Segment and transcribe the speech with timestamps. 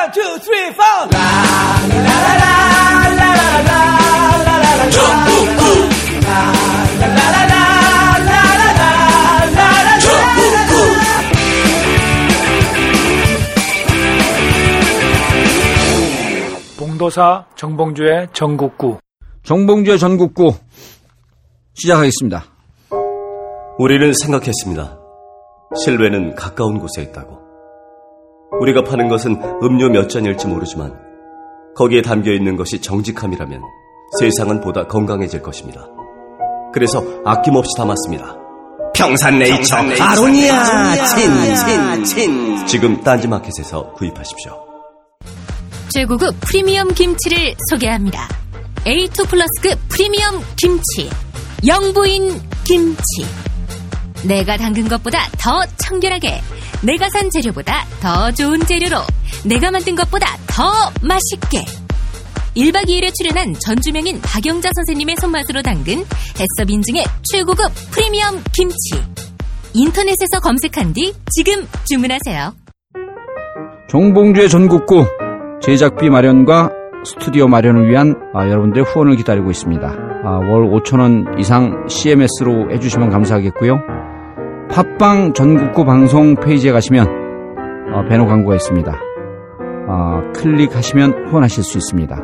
[0.00, 1.10] One, two, three, four.
[16.78, 19.00] 봉도사 정봉주의 전국구.
[19.42, 20.54] 정봉주의 전국구
[21.74, 22.46] 시작하겠습니다.
[23.78, 24.98] 우리는 생각했습니다.
[25.76, 27.49] 실외는 가까운 곳에 있다고.
[28.58, 30.92] 우리가 파는 것은 음료 몇 잔일지 모르지만
[31.76, 33.62] 거기에 담겨 있는 것이 정직함이라면
[34.18, 35.86] 세상은 보다 건강해질 것입니다.
[36.72, 38.36] 그래서 아낌없이 담았습니다.
[38.94, 41.04] 평산네이처 아로니아
[42.04, 44.52] 친친친 지금 딴지마켓에서 구입하십시오.
[45.88, 48.28] 최고급 프리미엄 김치를 소개합니다.
[48.84, 51.10] A2 플러스급 프리미엄 김치.
[51.66, 52.30] 영부인
[52.64, 53.04] 김치.
[54.26, 56.40] 내가 담근 것보다 더 청결하게.
[56.82, 58.96] 내가 산 재료보다 더 좋은 재료로.
[59.44, 60.64] 내가 만든 것보다 더
[61.02, 61.64] 맛있게.
[62.56, 68.76] 1박 2일에 출연한 전주명인 박영자 선생님의 손맛으로 담근 해썹 인증의 최고급 프리미엄 김치.
[69.74, 72.54] 인터넷에서 검색한 뒤 지금 주문하세요.
[73.88, 75.06] 정봉주의 전국구
[75.62, 76.70] 제작비 마련과
[77.04, 79.86] 스튜디오 마련을 위한 아, 여러분들의 후원을 기다리고 있습니다.
[80.24, 83.99] 아, 월 5천원 이상 CMS로 해주시면 감사하겠고요.
[84.72, 87.06] 팟빵 전국구 방송 페이지에 가시면
[87.92, 88.92] 어, 배너 광고가 있습니다.
[89.88, 92.16] 아, 클릭하시면 후원하실 수 있습니다.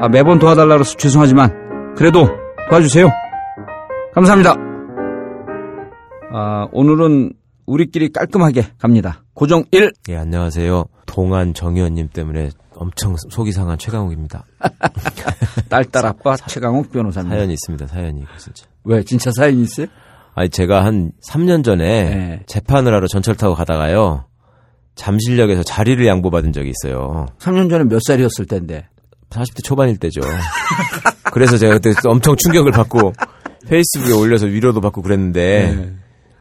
[0.00, 2.26] 아, 매번 도와달라고 해서 죄송하지만 그래도
[2.70, 3.08] 도와주세요.
[4.14, 4.54] 감사합니다.
[6.32, 7.34] 아, 오늘은
[7.66, 9.22] 우리끼리 깔끔하게 갑니다.
[9.34, 9.92] 고정 1.
[10.08, 10.86] 예, 안녕하세요.
[11.04, 14.44] 동안 정의원님 때문에 엄청 속이 상한 최강욱입니다.
[15.68, 17.30] 딸딸 아빠 최강욱 변호사님.
[17.30, 18.24] 사연이 있습니다, 사연이.
[18.38, 18.66] 진짜.
[18.84, 19.86] 왜 진짜 사연이 있어요?
[20.38, 22.42] 아니, 제가 한 3년 전에 네.
[22.46, 24.24] 재판을 하러 전철 타고 가다가요.
[24.94, 27.26] 잠실역에서 자리를 양보받은 적이 있어요.
[27.40, 28.86] 3년 전에 몇 살이었을 텐데.
[29.30, 30.20] 40대 초반일 때죠.
[31.32, 33.14] 그래서 제가 그때 엄청 충격을 받고
[33.66, 35.92] 페이스북에 올려서 위로도 받고 그랬는데 네.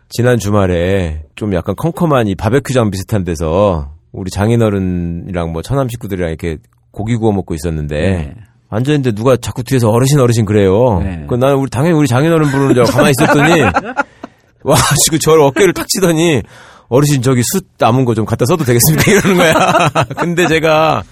[0.09, 6.57] 지난 주말에 좀 약간 컴컴한 이 바베큐장 비슷한 데서 우리 장인어른이랑 뭐 처남 식구들이랑 이렇게
[6.91, 8.35] 고기 구워 먹고 있었는데 네.
[8.69, 10.99] 앉아있는데 누가 자꾸 뒤에서 어르신 어르신 그래요.
[11.03, 11.25] 네.
[11.29, 13.61] 그 나는 우리 당연히 우리 장인어른 부르는 줄 알고 가만히 있었더니
[14.63, 16.41] 와 지금 저를 어깨를 탁 치더니
[16.89, 19.89] 어르신 저기 숯 남은 거 좀 갖다 써도 되겠습니까 이러는 거야.
[20.17, 21.03] 근데 제가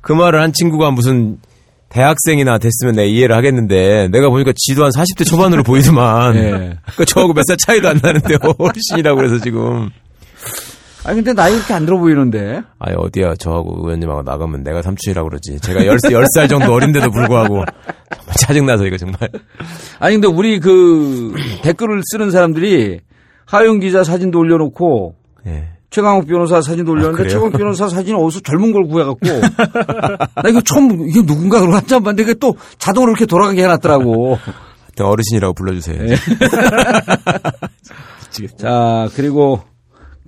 [0.00, 1.38] 그 말을 한 친구가 무슨
[1.90, 6.50] 대학생이나 됐으면 내가 이해를 하겠는데 내가 보니까 지도 한 40대 초반으로 보이더만 네.
[6.50, 9.90] 그러니까 저하고 몇 살 차이도 안 나는데 어르신이라고 그래서 지금
[11.04, 12.62] 아니 근데 나이 이렇게 안 들어 보이는데.
[12.78, 17.64] 아니 어디야 저하고 의원님하고 나가면 내가 삼촌이라고 그러지 제가 10, 10살 정도 어린데도 불구하고
[18.14, 19.18] 정말 짜증나서 이거 정말
[19.98, 23.00] 아니 근데 우리 그 댓글을 쓰는 사람들이
[23.46, 25.14] 하영 기자 사진도 올려놓고
[25.46, 25.68] 예.
[25.90, 27.28] 최강욱 변호사 사진도 올렸는데 아?
[27.28, 32.22] 최강욱 변호사 사진은 어디서 젊은 걸 구해갖고 나 이거 처음 이게 누군가 그러고 한참 봤는데
[32.22, 34.38] 이게 또 자동으로 이렇게 돌아가게 해놨더라고.
[35.02, 36.14] 어르신이라고 불러주세요 네.
[38.58, 39.62] 자 그리고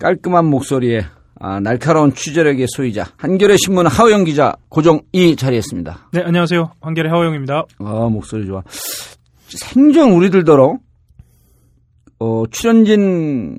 [0.07, 1.07] 깔끔한 목소리에
[1.39, 6.09] 아, 날카로운 취재력의 소유자 한겨레 신문 하호영 기자 고정 이 자리했습니다.
[6.13, 6.73] 네, 안녕하세요.
[6.81, 7.65] 한결의 하호영입니다.
[7.79, 8.63] 아 목소리 좋아.
[9.49, 10.77] 생전 우리들더러
[12.19, 13.59] 어, 출연진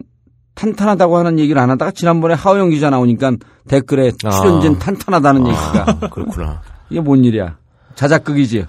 [0.56, 3.32] 탄탄하다고 하는 얘기를 안 하다가 지난번에 하호영 기자 나오니까
[3.70, 4.30] 댓글에 아.
[4.30, 7.58] 출연진 탄탄하다는 얘기가 아, 그렇구나 이게 뭔 일이야?
[7.96, 8.66] 자작극이지.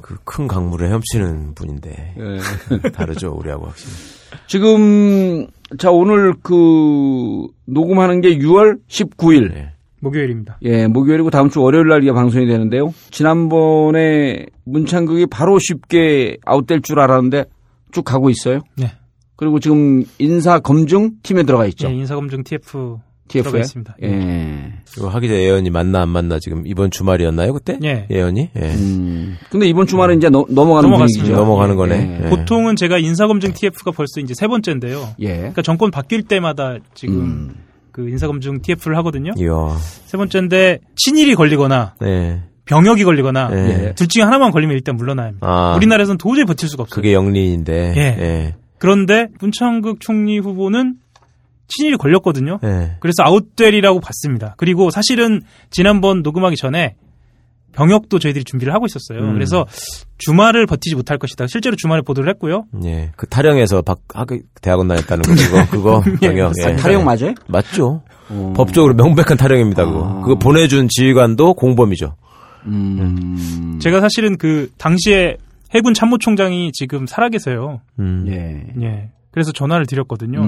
[0.00, 2.88] 그 큰 강물을 헤엄치는 분인데 예.
[2.92, 3.92] 다르죠 우리하고 확실히
[4.46, 5.46] 지금
[5.78, 9.52] 자 오늘 그 녹음하는 게 6월 19일.
[9.52, 9.72] 네.
[10.00, 10.58] 목요일입니다.
[10.62, 12.94] 예, 목요일이고 다음 주 월요일 날 이게 방송이 되는데요.
[13.10, 17.46] 지난번에 문창극이 바로 쉽게 아웃될 줄 알았는데
[17.90, 18.60] 쭉 가고 있어요.
[18.76, 18.92] 네.
[19.36, 21.88] 그리고 지금 인사 검증 팀에 들어가 있죠.
[21.88, 23.60] 예, 인사 검증 TF TF에.
[23.60, 23.96] 있습니다.
[24.02, 24.72] 예.
[24.96, 27.78] 이거 하기 전에 예언이 만나 안 만나 지금 이번 주말이었나요 그때?
[27.84, 28.06] 예.
[28.10, 28.50] 예언이?
[28.56, 28.60] 예.
[28.60, 29.36] 음.
[29.50, 31.22] 근데 이번 주말에 이제 넘- 넘어가는 넘어갔습니다.
[31.24, 31.36] 분위기죠.
[31.36, 32.18] 넘어가는 거네.
[32.20, 32.24] 예.
[32.24, 32.28] 예.
[32.30, 35.10] 보통은 제가 인사검증 TF가 벌써 이제 세 번째인데요.
[35.20, 35.36] 예.
[35.36, 37.54] 그러니까 정권 바뀔 때마다 지금 음.
[37.92, 39.32] 그 인사검증 TF를 하거든요.
[39.36, 39.76] 이야.
[40.06, 42.42] 세 번째인데 친일이 걸리거나 네.
[42.64, 43.92] 병역이 걸리거나 예.
[43.94, 45.46] 둘 중에 하나만 걸리면 일단 물러나야 합니다.
[45.48, 45.74] 아.
[45.76, 46.94] 우리나라에서는 도저히 버틸 수가 없어요.
[46.94, 47.94] 그게 영리인데.
[47.96, 48.00] 예.
[48.00, 48.54] 예.
[48.78, 50.94] 그런데 문창극 총리 후보는
[51.68, 52.58] 친일이 걸렸거든요.
[52.64, 52.96] 예.
[53.00, 54.54] 그래서 아웃되리라고 봤습니다.
[54.56, 56.96] 그리고 사실은 지난번 녹음하기 전에
[57.72, 59.20] 병역도 저희들이 준비를 하고 있었어요.
[59.20, 59.34] 음.
[59.34, 59.66] 그래서
[60.18, 61.46] 주말을 버티지 못할 것이다.
[61.46, 62.64] 실제로 주말에 보도를 했고요.
[62.84, 63.12] 예.
[63.16, 66.52] 그 타령에서 박, 학교, 대학원 다녔다는 거, 그거, 그거, 병역.
[66.66, 66.74] 예.
[66.76, 67.34] 타령 맞아요?
[67.46, 68.02] 맞죠.
[68.30, 68.52] 어.
[68.56, 70.04] 법적으로 명백한 타령입니다, 그거.
[70.04, 70.20] 아.
[70.22, 72.16] 그거 보내준 지휘관도 공범이죠.
[72.66, 73.78] 음.
[73.80, 75.36] 제가 사실은 그 당시에
[75.74, 77.80] 해군 참모총장이 지금 살아계세요.
[78.00, 78.24] 음.
[78.28, 78.84] 예.
[78.84, 79.10] 예.
[79.30, 80.40] 그래서 전화를 드렸거든요.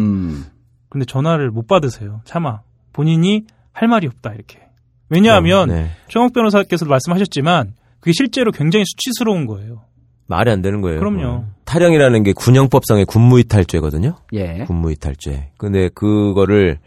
[0.90, 0.92] 음.
[0.92, 2.20] 근데 전화를 못 받으세요.
[2.24, 2.60] 차마
[2.92, 4.60] 본인이 할 말이 없다 이렇게.
[5.08, 5.90] 왜냐하면 어, 네.
[6.08, 9.82] 최홍욱 변호사께서도 말씀하셨지만 그게 실제로 굉장히 수치스러운 거예요.
[10.26, 11.00] 말이 안 되는 거예요.
[11.00, 11.26] 그럼요.
[11.26, 11.48] 어.
[11.64, 14.16] 탈영이라는 게 군형법상의 군무이탈죄거든요.
[14.34, 14.64] 예.
[14.66, 15.50] 군무이탈죄.
[15.58, 16.78] 근데 그거를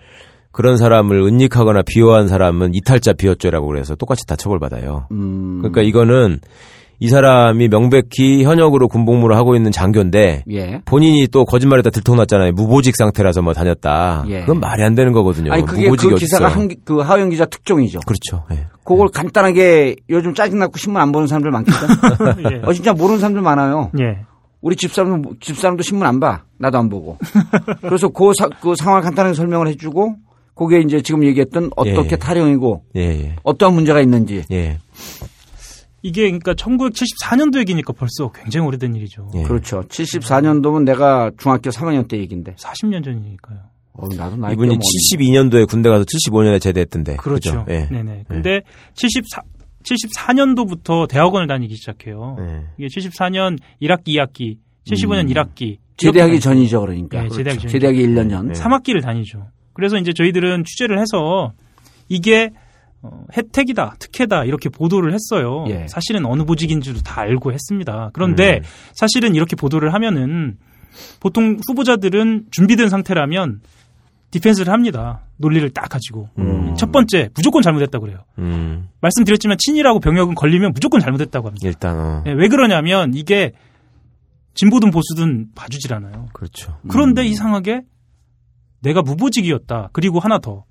[0.51, 5.07] 그런 사람을 은닉하거나 비호한 사람은 이탈자 비호죄라고 그래서 똑같이 다 처벌받아요.
[5.11, 5.57] 음.
[5.59, 6.39] 그러니까 이거는
[7.03, 10.81] 이 사람이 명백히 현역으로 군복무를 하고 있는 장교인데 예.
[10.85, 12.53] 본인이 또 거짓말에다 들통났잖아요.
[12.53, 14.23] 무보직 상태라서 뭐 다녔다.
[14.29, 14.39] 예.
[14.39, 15.51] 그건 말이 안 되는 거거든요.
[15.51, 16.47] 아니 그게 무보직이 그 기사가.
[16.47, 17.99] 한, 기- 그 하영 기자 특종이죠.
[18.05, 18.45] 그렇죠.
[18.53, 18.67] 예.
[18.85, 21.87] 그걸 간단하게 요즘 짜증나고 신문 안 보는 사람들 많거든.
[22.53, 22.61] 예.
[22.63, 23.91] 어 진짜 모르는 사람들 많아요.
[23.99, 24.19] 예.
[24.61, 26.43] 우리 집사람 집사람도 신문 안 봐.
[26.57, 27.17] 나도 안 보고.
[27.81, 30.15] 그래서 그, 사- 그 상황을 간단하게 설명을 해주고
[30.55, 32.15] 그게 이제 지금 얘기했던 어떻게 예.
[32.15, 33.35] 탈영이고 예, 예.
[33.43, 34.43] 어떠한 문제가 있는지.
[34.51, 34.77] 예.
[36.03, 39.31] 이게 그러니까 1974년도 얘기니까 벌써 굉장히 오래된 일이죠.
[39.35, 39.43] 예.
[39.43, 39.81] 그렇죠.
[39.83, 42.55] 74년도면 내가 중학교 3학년 때 얘기인데.
[42.55, 43.59] 40년 전이니까요.
[43.93, 47.15] 어, 나도 나이 이분이 72년도에 군대 가서 75년에 제대했던데.
[47.15, 47.63] 그렇죠.
[47.63, 47.65] 그죠?
[47.69, 47.87] 예.
[47.89, 48.25] 네네.
[48.27, 48.61] 근데
[48.95, 49.41] 74
[49.83, 52.37] 74년도부터 대학원을 다니기 시작해요.
[52.39, 52.63] 예.
[52.77, 54.57] 이게 74년 1학기, 2학기,
[54.87, 55.77] 75년 1학기.
[55.97, 57.21] 제대하기 전이죠, 그러니까.
[57.21, 57.67] 네, 제대하기 전이죠.
[57.69, 58.47] 제대하기 1년 전.
[58.47, 58.53] 네.
[58.53, 59.47] 3학기를 다니죠.
[59.73, 61.53] 그래서 이제 저희들은 취재를 해서
[62.09, 62.51] 이게
[63.03, 65.65] 어, 혜택이다, 특혜다 이렇게 보도를 했어요.
[65.67, 65.87] 예.
[65.87, 68.09] 사실은 어느 보직인지도 다 알고 했습니다.
[68.13, 68.63] 그런데 음.
[68.93, 70.57] 사실은 이렇게 보도를 하면은
[71.19, 73.61] 보통 후보자들은 준비된 상태라면
[74.31, 75.21] 디펜스를 합니다.
[75.37, 76.29] 논리를 딱 가지고.
[76.39, 76.75] 음.
[76.75, 78.19] 첫 번째, 무조건 잘못했다고 그래요.
[78.39, 78.89] 음.
[79.01, 81.67] 말씀드렸지만 친일하고 병역은 걸리면 무조건 잘못했다고 합니다.
[81.67, 82.23] 일단 어.
[82.25, 83.51] 예, 왜 그러냐면 이게
[84.55, 86.27] 진보든 보수든 봐주질 않아요.
[86.33, 86.77] 그렇죠.
[86.87, 87.81] 그런데 이상하게
[88.81, 89.89] 내가 무보직이었다.
[89.91, 90.63] 그리고 하나 더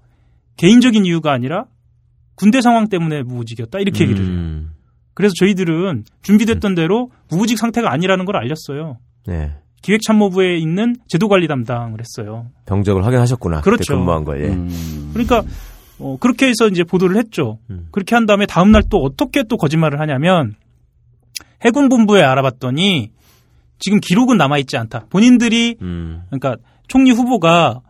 [0.56, 1.66] 개인적인 이유가 아니라
[2.34, 3.78] 군대 상황 때문에 무보직이었다.
[3.80, 4.32] 이렇게 얘기를 해요.
[4.32, 4.70] 음.
[5.14, 8.98] 그래서 저희들은 준비됐던 대로 무보직 상태가 아니라는 걸 알렸어요.
[9.26, 9.52] 네.
[9.82, 12.46] 기획참모부에 있는 제도관리 담당을 했어요.
[12.66, 13.60] 병적을 확인하셨구나.
[13.62, 13.94] 그렇죠.
[13.96, 14.38] 근무한 거.
[14.38, 14.44] 예.
[14.48, 15.10] 음.
[15.12, 15.42] 그러니까
[15.98, 17.58] 어, 그렇게 해서 이제 보도를 했죠.
[17.70, 17.88] 음.
[17.90, 20.54] 그렇게 한 다음에 다음 날 또 어떻게 또 거짓말을 하냐면
[21.64, 23.10] 해군 본부에 알아봤더니
[23.78, 25.06] 지금 기록은 남아 있지 않다.
[25.10, 26.22] 본인들이 음.
[26.30, 26.56] 그러니까
[26.88, 27.80] 총리 후보가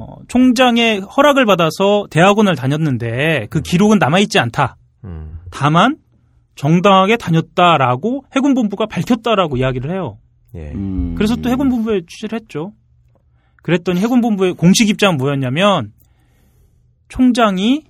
[0.00, 4.76] 어, 총장의 허락을 받아서 대학원을 다녔는데 그 기록은 남아 있지 않다.
[5.04, 5.38] 음.
[5.50, 5.98] 다만
[6.54, 10.18] 정당하게 다녔다라고 해군 본부가 밝혔다라고 이야기를 해요.
[10.54, 10.72] 예.
[10.74, 11.14] 음.
[11.16, 12.72] 그래서 또 해군 본부에 취재를 했죠.
[13.62, 15.92] 그랬더니 해군 본부의 공식 입장은 뭐였냐면
[17.08, 17.84] 총장이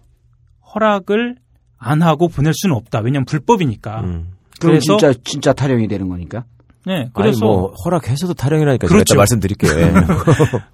[0.74, 1.36] 허락을
[1.78, 3.00] 안 하고 보낼 수는 없다.
[3.00, 4.00] 왜냐면 불법이니까.
[4.00, 4.32] 음.
[4.58, 6.44] 그럼 그래서 진짜 진짜 탈영이 되는 거니까.
[6.86, 9.14] 네, 그래서 그래서 뭐 허락해서도 타령이라니까 제가 그렇죠.
[9.14, 9.72] 이따 말씀드릴게요.
[9.80, 9.92] 예.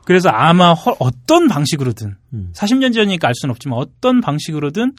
[0.04, 2.52] 그래서 아마 허- 어떤 방식으로든 음.
[2.54, 4.92] 40년 전이니까 알 수는 없지만 어떤 방식으로든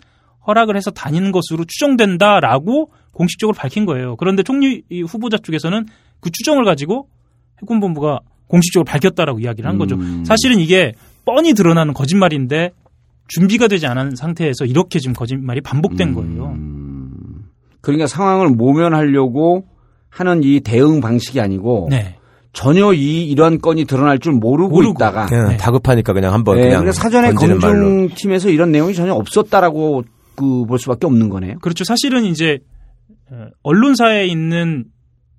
[0.47, 4.15] 허락을 해서 다니는 것으로 추정된다라고 공식적으로 밝힌 거예요.
[4.17, 5.85] 그런데 총리 후보자 쪽에서는
[6.19, 7.07] 그 추정을 가지고
[7.61, 9.95] 해군본부가 공식적으로 밝혔다라고 이야기를 한 거죠.
[9.95, 10.23] 음.
[10.25, 10.93] 사실은 이게
[11.25, 12.71] 뻔히 드러나는 거짓말인데
[13.27, 16.45] 준비가 되지 않은 상태에서 이렇게 지금 거짓말이 반복된 거예요.
[16.47, 17.45] 음.
[17.81, 19.65] 그러니까 상황을 모면하려고
[20.17, 22.15] 하는 이 대응 방식이 아니고 네.
[22.53, 24.93] 전혀 이 이러한 건이 드러날 줄 모르고, 모르고.
[24.93, 25.57] 있다가 그냥 네.
[25.57, 27.33] 다급하니까 그냥 한번 네, 그냥 그러니까 사전에.
[27.33, 30.03] 검증팀에서 이런 내용이 전혀 없었다라고
[30.35, 31.55] 그 볼 수밖에 없는 거네요.
[31.61, 31.83] 그렇죠.
[31.83, 32.59] 사실은 이제
[33.31, 34.85] 어, 언론사에 있는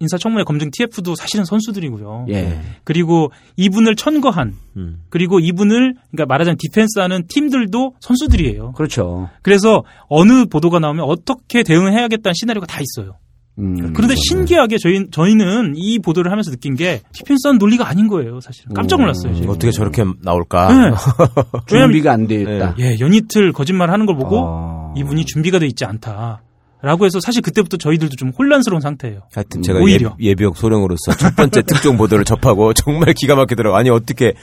[0.00, 2.26] 인사청문회 검증 TF도 사실은 선수들이고요.
[2.30, 2.60] 예.
[2.84, 5.00] 그리고 이분을 천거한 음.
[5.08, 8.72] 그리고 이분을 그러니까 말하자면 디펜스하는 팀들도 선수들이에요.
[8.72, 9.28] 그렇죠.
[9.42, 13.16] 그래서 어느 보도가 나오면 어떻게 대응을 해야겠다는 시나리오가 다 있어요.
[13.58, 13.92] 음.
[13.92, 18.40] 그런데 신기하게 저희 저희는 이 보도를 하면서 느낀 게 디펜스한 논리가 아닌 거예요.
[18.40, 19.34] 사실은 깜짝 놀랐어요.
[19.34, 19.46] 저희.
[19.48, 20.68] 어떻게 저렇게 나올까?
[20.72, 20.90] 네.
[21.66, 22.74] 준비가 안 돼 있다.
[22.78, 24.94] 예, 연이틀 거짓말 하는 걸 보고 어.
[24.96, 26.42] 이분이 준비가 돼 있지 않다.
[26.80, 29.22] 라고 해서 사실 그때부터 저희들도 좀 혼란스러운 상태예요.
[29.34, 30.14] 하여튼 제가 오히려.
[30.22, 33.76] 예, 예비역 소령으로서 첫 번째 특종 보도를 접하고 정말 기가 막히더라고.
[33.76, 34.34] 아니 어떻게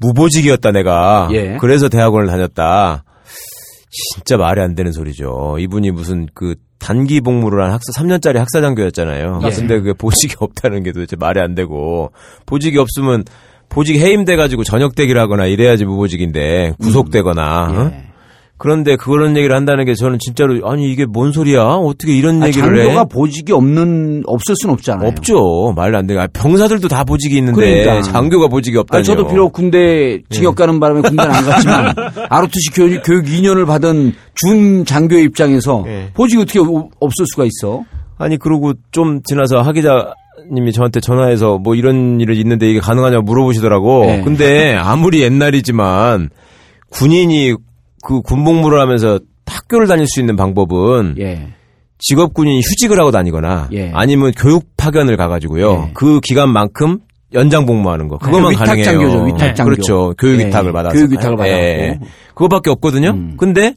[0.00, 1.28] 무보직이었다 내가.
[1.32, 1.58] 예.
[1.60, 3.04] 그래서 대학원을 다녔다.
[3.92, 5.56] 진짜 말이 안 되는 소리죠.
[5.58, 9.40] 이분이 무슨 그 단기 복무를 한 학사 3년짜리 학사 장교였잖아요.
[9.44, 9.50] 예.
[9.50, 12.10] 근데 그게 보직이 없다는 게 도대체 말이 안 되고
[12.46, 13.24] 보직이 없으면
[13.68, 17.90] 보직 해임돼 가지고 전역 대기를 하거나 이래야지 무보직인데 구속되거나 어?
[17.94, 18.11] 예.
[18.62, 21.62] 그런데 그런 얘기를 한다는 게 저는 진짜로 아니 이게 뭔 소리야?
[21.62, 22.84] 어떻게 이런 아, 얘기를 해?
[22.84, 25.08] 장교가 보직이 없는 없을 수는 없잖아요.
[25.08, 25.72] 없죠.
[25.74, 26.16] 말도 안 돼.
[26.16, 28.02] 아, 병사들도 다 보직이 있는데 그러니까.
[28.02, 28.98] 장교가 보직이 없다니요.
[29.00, 31.92] 아니, 저도 비록 군대 징역 가는 바람에 군대는 안 갔지만
[32.30, 36.10] ROTC 교육, 교육 2년을 받은 준 장교의 입장에서 예.
[36.14, 37.82] 보직이 어떻게 오- 없을 수가 있어?
[38.16, 40.14] 아니 그러고 좀 지나서 하 기자
[40.52, 44.04] 님이 저한테 전화해서 뭐 이런 일이 있는데 이게 가능하냐고 물어보시더라고.
[44.06, 44.22] 네.
[44.22, 46.30] 근데 아무리 옛날이지만
[46.90, 47.56] 군인이
[48.02, 51.48] 그 군복무를 하면서 학교를 다닐 수 있는 방법은 예.
[51.98, 53.90] 직업 군인이 휴직을 하고 다니거나 예.
[53.94, 55.86] 아니면 교육 파견을 가가지고요.
[55.88, 55.90] 예.
[55.94, 56.98] 그 기간만큼
[57.34, 58.18] 연장 복무하는 거.
[58.18, 58.84] 그것만 위탁 가능해요.
[58.84, 59.70] 장교죠, 위탁 장교.
[59.70, 60.14] 그렇죠.
[60.18, 60.46] 교육 예.
[60.46, 60.94] 위탁을 받아서.
[60.94, 61.96] 교육 위탁을 예.
[61.96, 62.06] 받아갖고.
[62.34, 63.10] 그거밖에 없거든요.
[63.10, 63.34] 음.
[63.38, 63.74] 근데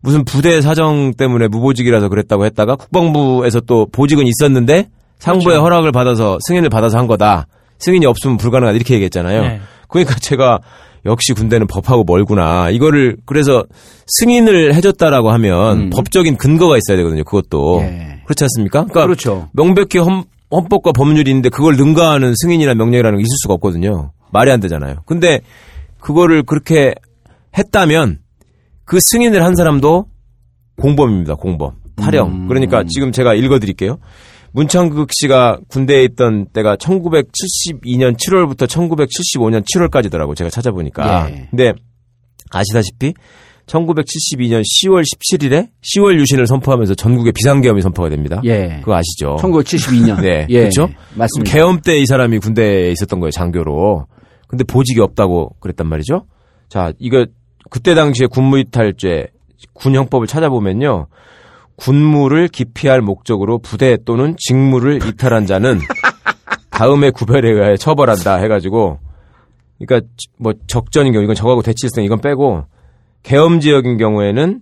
[0.00, 5.62] 무슨 부대 사정 때문에 무보직이라서 그랬다고 했다가 국방부에서 또 보직은 있었는데 상부의 그렇죠.
[5.62, 7.46] 허락을 받아서 승인을 받아서 한 거다.
[7.78, 9.42] 승인이 없으면 불가능하다 이렇게 얘기했잖아요.
[9.42, 9.60] 네.
[9.88, 10.60] 그러니까 제가
[11.06, 12.70] 역시 군대는 법하고 멀구나.
[12.70, 13.64] 이거를 그래서
[14.06, 15.90] 승인을 해줬다라고 하면 음.
[15.90, 17.24] 법적인 근거가 있어야 되거든요.
[17.24, 18.20] 그것도 예.
[18.24, 18.84] 그렇지 않습니까?
[18.84, 19.48] 그러니까 그렇죠.
[19.52, 24.12] 명백히 헌, 헌법과 법률이 있는데 그걸 능가하는 승인이나 명령이라는 게 있을 수가 없거든요.
[24.32, 24.96] 말이 안 되잖아요.
[25.06, 25.40] 근데
[26.00, 26.94] 그거를 그렇게
[27.56, 28.18] 했다면
[28.84, 30.06] 그 승인을 한 사람도
[30.80, 31.34] 공범입니다.
[31.34, 31.72] 공범.
[31.96, 32.28] 타령.
[32.28, 32.48] 음.
[32.48, 33.98] 그러니까 지금 제가 읽어드릴게요.
[34.54, 41.28] 문창극 씨가 군대에 있던 때가 1972년 7월부터 1975년 7월까지더라고 제가 찾아보니까.
[41.30, 41.48] 예.
[41.50, 41.72] 근데
[42.50, 43.14] 아시다시피
[43.66, 48.40] 1972년 10월 17일에 10월 유신을 선포하면서 전국에 비상계엄이 선포가 됩니다.
[48.44, 48.76] 예.
[48.80, 49.36] 그거 아시죠?
[49.40, 50.20] 1972년.
[50.22, 50.58] 네, 예.
[50.60, 50.88] 그렇죠.
[51.16, 51.52] 맞습니다.
[51.52, 54.06] 개엄 때 이 사람이 군대에 있었던 거예요, 장교로.
[54.46, 56.26] 근데 보직이 없다고 그랬단 말이죠.
[56.68, 57.26] 자, 이거
[57.70, 59.28] 그때 당시에 군무이탈죄
[59.72, 61.08] 군형법을 찾아보면요.
[61.76, 65.80] 군무를 기피할 목적으로 부대 또는 직무를 이탈한 자는
[66.70, 68.98] 다음에 구별에 의하여 처벌한다 해가지고
[69.78, 72.64] 그러니까 뭐 적전인 경우 이건 적하고 대치성 이건 빼고
[73.22, 74.60] 계엄 지역인 경우에는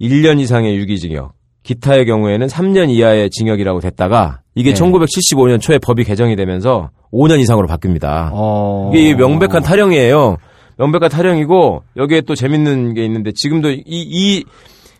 [0.00, 4.80] 1년 이상의 유기징역, 기타의 경우에는 3년 이하의 징역이라고 됐다가 이게 네.
[4.80, 8.30] 1975년 초에 법이 개정이 되면서 5년 이상으로 바뀝니다.
[8.32, 8.90] 어.
[8.94, 10.36] 이게 명백한 타령이에요.
[10.78, 14.44] 명백한 타령이고 여기에 또 재밌는 게 있는데 지금도 이, 이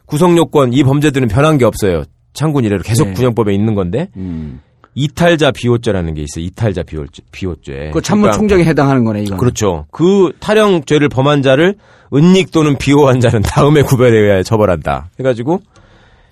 [0.08, 2.02] 구성 요건 이 범죄들은 변한 게 없어요.
[2.32, 3.14] 창군 이래로 계속 네.
[3.14, 4.60] 군형법에 있는 건데 음.
[4.94, 6.44] 이탈자 비호죄라는 게 있어요.
[6.44, 7.22] 이탈자 비호죄.
[7.30, 7.90] 비호죄.
[7.92, 9.38] 그 참모 총장에 해당하는 거네, 이건.
[9.38, 9.86] 그렇죠.
[9.92, 11.76] 그 타령죄를 범한 자를
[12.12, 15.10] 은닉 또는 비호한 자는 다음에 구별에 의하여 처벌한다.
[15.20, 15.60] 해가지고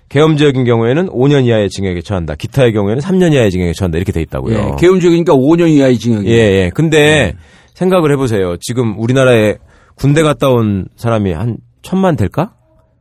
[0.09, 2.35] 계엄 지역인 경우에는 5년 이하의 징역에 처한다.
[2.35, 3.97] 기타의 경우에는 3년 이하의 징역에 처한다.
[3.97, 4.57] 이렇게 돼 있다고요.
[4.57, 4.75] 예.
[4.79, 6.27] 개운적이니까 5년 이하의 징역이.
[6.29, 6.71] 예, 예.
[6.73, 7.35] 근데
[7.75, 8.57] 생각을 해보세요.
[8.59, 9.57] 지금 우리나라에
[9.95, 12.53] 군대 갔다 온 사람이 한 천만 될까?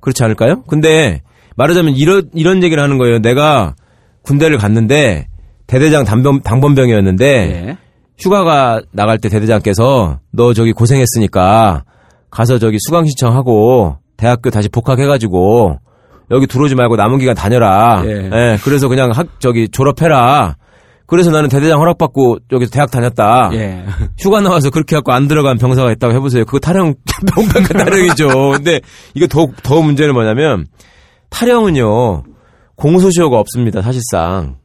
[0.07, 0.63] 그렇지 않을까요?
[0.69, 1.21] 근데
[1.57, 3.19] 말하자면 이런 이런 얘기를 하는 거예요.
[3.19, 3.75] 내가
[4.23, 5.27] 군대를 갔는데
[5.67, 7.77] 대대장 당번, 당번병이었는데 예.
[8.17, 11.83] 휴가가 나갈 때 대대장께서 너 저기 고생했으니까
[12.31, 15.81] 가서 저기 수강 신청하고 대학교 다시 복학해가지고
[16.31, 18.05] 여기 들어오지 말고 남은 기간 다녀라.
[18.07, 18.31] 예.
[18.33, 20.55] 예, 그래서 그냥 학 저기 졸업해라.
[21.07, 23.51] 그래서 나는 대대장 허락받고 여기서 대학 다녔다.
[23.53, 23.85] 예.
[24.19, 26.45] 휴가 나와서 그렇게 갖고 안 들어간 병사가 있다고 해보세요.
[26.45, 26.95] 그거 타령
[27.37, 28.29] 명백한 타령이죠.
[28.55, 28.81] 근데
[29.15, 30.67] 이거 더더 문제는 뭐냐면
[31.31, 32.25] 타령은요
[32.77, 33.83] 공소시효가 없습니다.
[33.83, 34.57] 사실상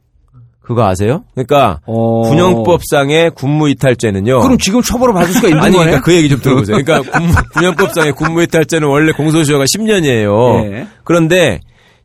[0.60, 1.24] 그거 아세요?
[1.34, 2.22] 그러니까 어.
[2.22, 4.40] 군형법상의 군무이탈죄는요.
[4.40, 5.86] 그럼 지금 처벌을 받을 수가 있는 아니 거네?
[5.86, 6.78] 그러니까 그 얘기 좀 들어보세요.
[6.82, 10.72] 그러니까 군무, 군형법상의 군무이탈죄는 원래 공소시효가 10년이에요.
[10.72, 10.86] 예.
[11.04, 11.58] 그런데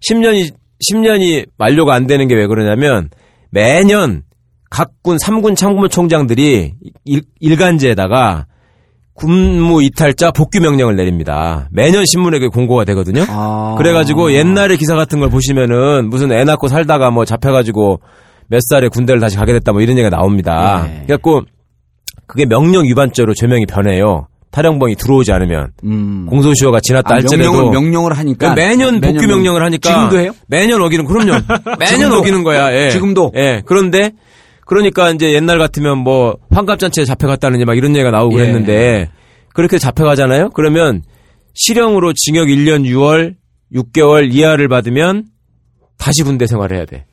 [0.09, 0.51] 10년이
[0.91, 3.09] 10년이 만료가 안 되는 게 왜 그러냐면
[3.51, 4.23] 매년
[4.69, 6.73] 각군 3군 참모총장들이
[7.05, 8.45] 일, 일간지에다가
[9.13, 11.67] 군무 이탈자 복귀 명령을 내립니다.
[11.71, 13.25] 매년 신문에 공고가 되거든요.
[13.29, 13.75] 아.
[13.77, 17.99] 그래가지고 옛날에 기사 같은 걸 보시면은 무슨 애 낳고 살다가 뭐 잡혀가지고
[18.47, 20.87] 몇 살에 군대를 다시 가게 됐다 뭐 이런 얘기가 나옵니다.
[20.87, 21.01] 예.
[21.05, 21.41] 그래갖고
[22.27, 24.27] 그게 명령 위반죄로 죄명이 변해요.
[24.51, 26.25] 타령범이 들어오지 않으면 음.
[26.29, 28.53] 공소시효가 지났다 아, 할지라도 명령을, 명령을 하니까.
[28.53, 30.31] 매년 복귀 명령을 하니까 지금도 해요?
[30.47, 31.41] 매년 어기는 그럼요.
[31.79, 32.11] 매년?
[32.13, 32.73] 어기는 거야.
[32.73, 32.89] 예.
[32.89, 33.33] 지금도?
[33.35, 33.61] 예.
[33.65, 34.13] 그런데
[34.67, 38.37] 그러니까 이제 옛날 같으면 뭐 환갑잔치에 잡혀갔다느니 막 이런 얘기가 나오고 예.
[38.37, 39.09] 그랬는데
[39.53, 40.49] 그렇게 잡혀가잖아요.
[40.51, 41.01] 그러면
[41.53, 43.35] 실형으로 징역 1년 6월
[43.73, 45.25] 6개월 이하를 받으면
[45.97, 47.05] 다시 군대 생활을 해야 돼.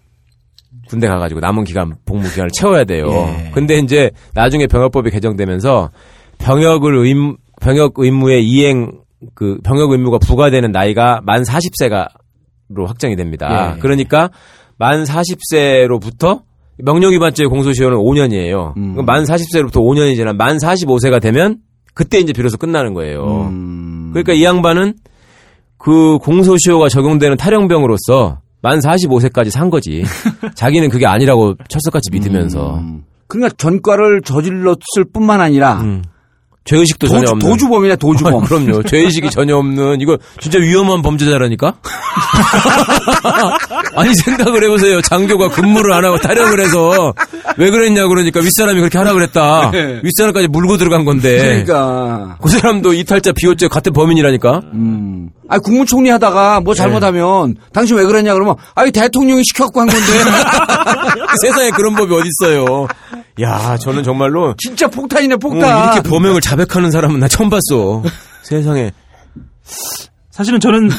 [0.88, 3.06] 군대 가가지고 남은 기간 복무 기간을 채워야 돼요.
[3.08, 3.50] 예.
[3.54, 5.90] 근데 이제 나중에 병역법이 개정되면서
[6.38, 7.14] 병역을 의
[7.62, 9.00] 병역 의무의 이행
[9.34, 13.74] 그 병역 의무가 부과되는 나이가 만 40세가로 확정이 됩니다.
[13.76, 13.80] 예.
[13.80, 14.30] 그러니까
[14.76, 16.42] 만 40세로부터
[16.78, 18.76] 명령 위반죄 공소시효는 5년이에요.
[18.76, 19.04] 음.
[19.04, 21.58] 만 40세로부터 5년이 지난 만 45세가 되면
[21.94, 23.48] 그때 이제 비로소 끝나는 거예요.
[23.50, 24.10] 음.
[24.12, 24.94] 그러니까 이 양반은
[25.78, 30.02] 그 공소시효가 적용되는 탈영병으로서 만 45세까지 산 거지.
[30.56, 32.78] 자기는 그게 아니라고 철석같이 믿으면서.
[32.78, 33.04] 음.
[33.26, 36.02] 그러니까 전과를 저질렀을 뿐만 아니라 음.
[36.64, 37.50] 죄의식도 전혀 도주, 없는.
[37.50, 38.34] 도주범이냐 도주범.
[38.42, 38.82] 아, 그럼요.
[38.84, 41.74] 죄의식이 전혀 없는 이거 진짜 위험한 범죄자라니까.
[43.96, 45.00] 아니 생각을 해보세요.
[45.02, 47.12] 장교가 근무를 안 하고 타령을 해서
[47.58, 49.70] 왜 그랬냐 그러니까 윗사람이 그렇게 하라 그랬다.
[49.72, 50.00] 네.
[50.02, 51.36] 윗사람까지 물고 들어간 건데.
[51.36, 52.38] 그러니까.
[52.42, 54.60] 그 사람도 이탈자 비호죄 같은 범인이라니까.
[54.72, 55.28] 음.
[55.48, 57.60] 아니 국무총리 하다가 뭐 잘못하면 네.
[57.74, 60.06] 당신 왜 그랬냐 그러면 아니 대통령이 시켜갖고 한 건데
[61.42, 62.88] 세상에 그런 법이 어딨어요.
[63.42, 65.94] 야, 저는 정말로 진짜 폭탄이네 어, 폭탄.
[65.94, 68.02] 이렇게 범행을 자백하는 사람은 나 처음 봤어.
[68.42, 68.92] 세상에.
[70.30, 70.90] 사실은 저는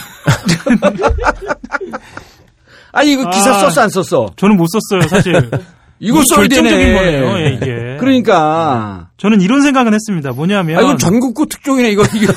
[2.92, 3.70] 아니 이거 기사 아.
[3.70, 4.32] 썼어 안 썼어?
[4.38, 5.34] 저는 못 썼어요 사실.
[6.00, 6.94] 이거 이 써야 결정적인 되네.
[6.94, 7.98] 거네요, 예, 이게.
[8.00, 9.08] 그러니까.
[9.18, 10.32] 저는 이런 생각은 했습니다.
[10.34, 12.04] 뭐냐면 아 이건 전국구 특종이네 이거.
[12.13, 12.34] 이거.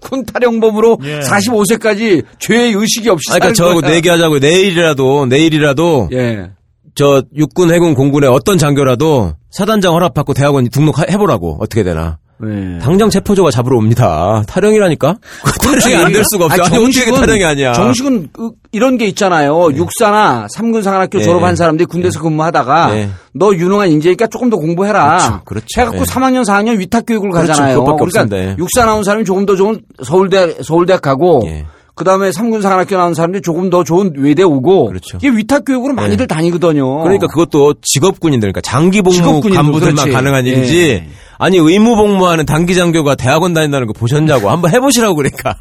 [0.00, 1.20] 군 탈영범으로 예.
[1.20, 3.80] 45세까지 죄의 의식이 없이 아, 그러니까 저하고.
[3.80, 6.50] 내기하자고 내일이라도 내일이라도 예.
[6.98, 12.78] 저 육군 해군 공군의 어떤 장교라도 사단장 허락받고 대학원 등록해보라고 어떻게 되나 예.
[12.78, 15.16] 당장 체포조가 잡으러 옵니다 탈영이라니까
[15.62, 19.70] 탈영이 안 될 수가 없죠 아니, 어떻게 탈영이 아니야 정식은 그- 이런 게 있잖아요.
[19.74, 21.24] 육사나 삼군 사관학교 네.
[21.24, 23.08] 졸업한 사람들이 군대에서 근무하다가 네.
[23.32, 25.16] 너 유능한 인재니까 조금 더 공부해라.
[25.16, 25.66] 그렇죠, 그렇죠.
[25.80, 26.04] 해갖고 네.
[26.04, 27.82] 3학년 4학년 위탁 교육을 그렇죠, 가잖아요.
[27.82, 28.58] 그러니까 없습니다.
[28.58, 31.64] 육사 나온 사람이 조금 더 좋은 서울대 서울대학 가고 예.
[31.98, 35.18] 그 다음에 삼군 사관학교 나온 사람들이 조금 더 좋은 외대 오고 그렇죠.
[35.18, 37.02] 이게 위탁 교육으로 많이들 다니거든요.
[37.02, 40.12] 그러니까 그것도 직업군인들, 그러니까 장기 복무 직업군인들, 간부들만 그렇지.
[40.12, 40.80] 가능한 일이지.
[40.80, 41.08] 예.
[41.38, 45.56] 아니 의무 복무하는 단기 장교가 대학원 다닌다는 거 보셨냐고 한번 해보시라고 그러니까.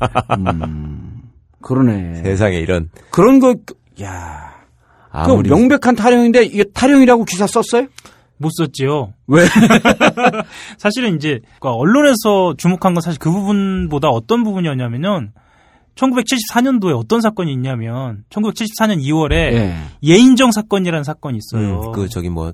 [1.64, 2.22] 그러네.
[2.24, 3.56] 세상에 이런 그런 거
[4.04, 4.54] 야.
[5.12, 7.88] 그 아무리 명백한 탈영인데 이게 탈영이라고 기사 썼어요?
[8.38, 9.14] 못 썼지요.
[9.26, 9.44] 왜?
[10.78, 15.32] 사실은 이제 그러니까 언론에서 주목한 건 사실 그 부분보다 어떤 부분이었냐면은
[15.98, 19.74] 1974년도에 어떤 사건이 있냐면 1974년 2월에 예.
[20.04, 21.82] 예인정 사건이라는 사건이 있어요.
[21.88, 22.52] 음, 그 저기 뭐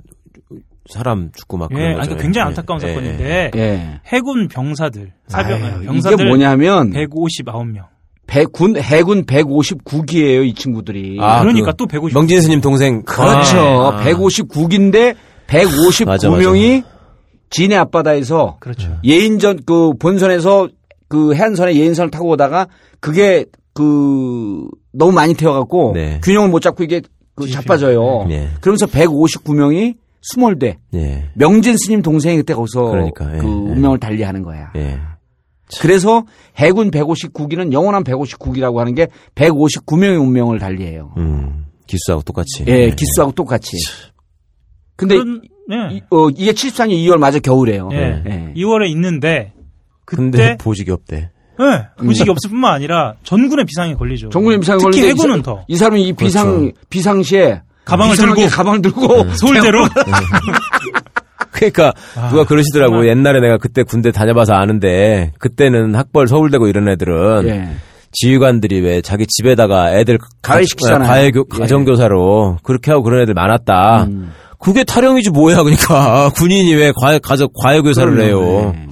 [0.90, 2.02] 사람 죽고 막 예, 그런 거죠.
[2.10, 4.00] 그러니까 굉장히 예, 안타까운 예, 사건인데 예.
[4.08, 7.86] 해군 병사들 사병 아유, 병사들 이게 뭐냐면 159명.
[8.28, 11.18] 배- 군 해군 159기예요, 이 친구들이.
[11.20, 12.14] 아, 그러니까 그 또 150.
[12.18, 13.58] 명진 스님 동생 그렇죠.
[13.60, 15.16] 아, 159기인데
[15.48, 16.84] 159명이
[17.50, 18.98] 진해 앞바다에서 그렇죠.
[19.04, 20.70] 예인전 그 본선에서
[21.14, 22.68] 그 해안선에 예인선을 타고 오다가
[23.00, 26.20] 그게 그 너무 많이 태워갖고 네.
[26.24, 27.04] 균형을 못 잡고 이게
[27.36, 28.26] 그 자빠져요.
[28.28, 28.50] 네.
[28.62, 31.30] 그러면서 159명이 스몰대 예.
[31.36, 33.52] 명진 스님 동생이 그때 거기서 그러니까, 예, 그 예.
[33.52, 34.72] 운명을 달리하는 거야.
[34.76, 34.98] 예.
[35.82, 36.24] 그래서
[36.58, 41.14] 해군 159기는 영원한 159기라고 하는 게 159명의 운명을 달리해요.
[41.18, 41.66] 음.
[41.86, 42.64] 기수하고 똑같이.
[42.66, 43.78] 예, 기수하고 똑같이.
[44.96, 45.42] 근데 그런,
[45.72, 45.96] 예.
[45.96, 47.90] 이, 어, 이게 74년 2월 맞아 겨울에요.
[47.92, 48.24] 예.
[48.26, 48.54] 예.
[48.56, 49.54] 2월에 있는데
[50.06, 51.30] 그때 보직이 없대.
[51.60, 54.30] 예, 무식이 없을 뿐만 아니라 전군의 비상에 걸리죠.
[54.30, 56.72] 정군의 비상 특히 걸리는데 해군은 이, 사- 더 이 사람이 이 비상 그렇죠.
[56.90, 59.86] 비상시에 가방을 들고 가방을 들고 서울대로
[61.52, 62.94] 그러니까 아, 누가 그러시더라고.
[62.94, 63.10] 정말.
[63.10, 67.70] 옛날에 내가 그때 군대 다녀봐서 아는데 그때는 학벌 서울대고 이런 애들은 예.
[68.12, 71.08] 지휘관들이 왜 자기 집에다가 애들 가해시키잖아요.
[71.08, 71.60] 가해 교, 예.
[71.60, 74.06] 가정교사로 그렇게 하고 그런 애들 많았다.
[74.06, 74.32] 음.
[74.60, 78.40] 그게 타령이지 뭐야 그러니까 군인이 왜 과외 가족 과외 교사를 해요.
[78.40, 78.88] 그러네.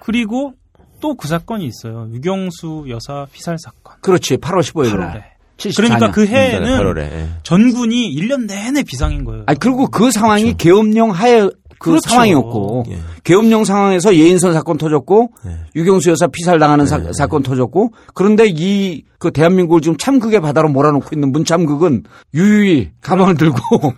[0.00, 0.54] 그리고
[1.00, 2.08] 또 그 사건이 있어요.
[2.12, 3.94] 유경수 여사 피살 사건.
[4.02, 4.36] 그렇지.
[4.36, 4.98] 8월 15일 8월에.
[4.98, 5.30] 날.
[5.76, 6.98] 그러니까 그 해에는 8월에.
[7.00, 7.28] 예.
[7.42, 9.44] 전군이 1년 내내 비상인 거예요.
[9.46, 11.40] 아니 그리고 그 상황이 계엄령 하에
[11.78, 12.10] 그 그렇죠.
[12.10, 12.98] 상황이었고 예.
[13.24, 15.56] 계엄령 상황에서 예인선 사건 터졌고 예.
[15.74, 21.10] 유경수 여사 피살 당하는 사, 건 터졌고 그런데 이 그 대한민국을 지금 참극의 바다로 몰아놓고
[21.12, 23.58] 있는 문참극은 유유히 가방을 들고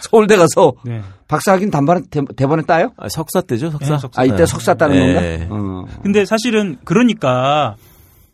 [0.00, 1.02] 서울대 가서 네.
[1.28, 2.90] 박사학인 단반에 대- 대본에 따요?
[2.96, 3.94] 아, 석사 때죠 석사.
[3.94, 4.22] 네, 석사.
[4.22, 5.46] 아 이때 석사 따는 예.
[5.48, 5.54] 건가?
[5.54, 6.00] 어.
[6.02, 7.76] 근데 사실은 그러니까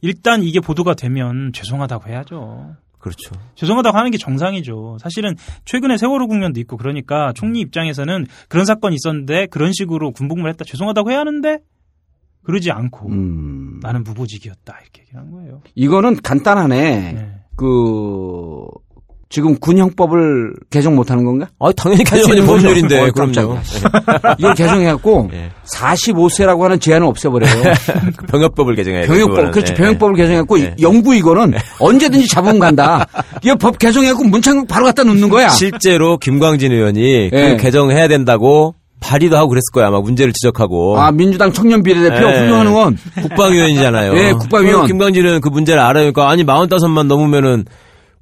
[0.01, 2.77] 일단 이게 보도가 되면 죄송하다고 해야죠.
[2.99, 3.35] 그렇죠.
[3.57, 4.97] 죄송하다고 하는 게 정상이죠.
[5.01, 5.35] 사실은
[5.67, 11.11] 최근에 세월호 국면도 있고 그러니까 총리 입장에서는 그런 사건이 있었는데 그런 식으로 군복무를 했다 죄송하다고
[11.11, 11.59] 해야 하는데
[12.45, 13.81] 그러지 않고 음.
[13.83, 15.61] 나는 무보직이었다 이렇게 얘기를 한 거예요.
[15.75, 17.13] 이거는 간단하네.
[17.13, 17.35] 네.
[17.57, 18.67] 그
[19.31, 21.49] 지금 군형법을 개정 못하는 건가?
[21.59, 22.45] 아 당연히 거죠?
[22.47, 23.59] 법률인데 어, 그럼요.
[24.39, 25.51] 이걸 개정해갖고 예.
[25.75, 27.51] 45세라고 하는 제한을 없애버려요.
[28.17, 29.73] 그 병역법을 개정해야 병역법, 그렇지.
[29.73, 29.77] 예.
[29.77, 30.75] 병역법을 개정해갖고 예.
[30.81, 33.07] 영구 이거는 언제든지 잡으면 간다.
[33.43, 35.49] 이거 법 개정해갖고 문창국 바로 갖다 놓는 거야.
[35.49, 37.57] 실제로 김광진 의원이 예.
[37.57, 42.39] 그 개정해야 된다고 발의도 하고 그랬을 거야 아마 문제를 지적하고 아 민주당 청년 비례대표 예.
[42.41, 42.99] 훌륭한 의원.
[43.21, 44.17] 국방위원이잖아요.
[44.17, 44.87] 예, 국방위원.
[44.87, 47.65] 김광진은 그 문제를 알아니까 아니 45만 넘으면은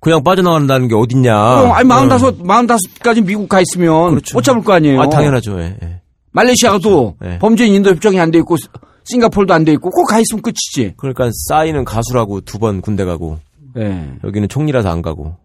[0.03, 1.33] 그냥 빠져나간다는 게 어딨냐.
[1.61, 4.37] 그럼 아니 마흔다섯 마흔다섯까지 미국 가 있으면 그렇죠.
[4.37, 5.01] 못 잡을 거 아니에요.
[5.01, 5.61] 아 당연하죠.
[5.61, 6.01] 예, 예.
[6.33, 7.35] 말레이시아도 그렇죠.
[7.35, 7.39] 예.
[7.39, 8.57] 범죄인 인도 협정이 안 돼 있고
[9.05, 10.95] 싱가포르도 안 돼 있고 꼭 가 있으면 끝이지.
[10.97, 13.39] 그러니까 싸이는 가수라고 두 번 군대 가고
[13.79, 14.11] 예.
[14.25, 15.37] 여기는 총리라서 안 가고.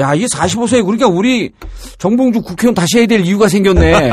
[0.00, 1.52] 야, 이게 45세, 그러니까 우리
[1.98, 4.10] 정봉주 국회의원 다시 해야 될 이유가 생겼네.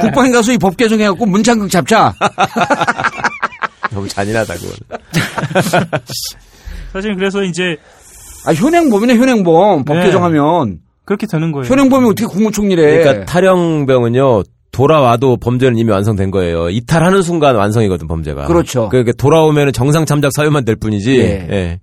[0.00, 2.14] 국방에 가서 이 법 개정해갖고 문창극 잡자.
[3.90, 4.70] 너무 잔인하다 그건.
[6.92, 7.76] 사실 그래서 이제
[8.46, 9.84] 아, 현행범이네, 현행범.
[9.84, 10.04] 법 네.
[10.04, 10.80] 개정하면.
[11.04, 11.66] 그렇게 되는 거예요.
[11.66, 13.02] 현행범이 어떻게 국무총리래.
[13.02, 16.70] 그러니까 탈영병은요 돌아와도 범죄는 이미 완성된 거예요.
[16.70, 18.46] 이탈하는 순간 완성이거든 범죄가.
[18.46, 18.88] 그렇죠.
[18.88, 21.18] 그러니까 돌아오면은 정상 참작 사유만 될 뿐이지.
[21.18, 21.24] 예.
[21.50, 21.80] 예.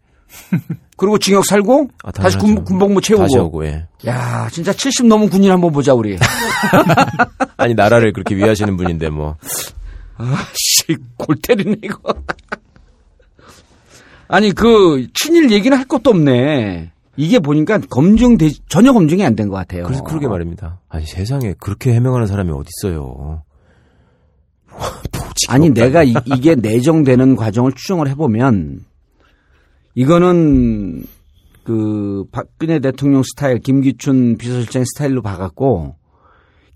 [0.98, 2.38] 그리고 징역 살고, 아, 다시.
[2.38, 3.24] 군, 군복무 채우고.
[3.24, 3.88] 다시 오고 예.
[4.06, 6.18] 야, 진짜 70 넘은 군인 한번 보자, 우리.
[7.56, 9.36] 아니 나라를 그렇게 위하시는 분인데 뭐.
[10.54, 12.14] 씨, 골 때리네, 이거.
[14.30, 16.92] 아니, 그, 친일 얘기는 할 것도 없네.
[17.18, 18.38] 이게 보니까 검증,
[18.70, 19.84] 전혀 검증이 안 된 것 같아요.
[19.84, 20.80] 그래서 그러게 말입니다.
[20.88, 23.44] 아니 세상에 그렇게 해명하는 사람이 어디 있어요.
[25.50, 25.70] 아니.
[25.72, 28.86] 내가 이, 게 내정되는 과정을 추정을 해보면
[29.96, 31.04] 이거는
[31.66, 35.96] 그 박근혜 대통령 스타일 김기춘 비서실장 스타일로 봐갖고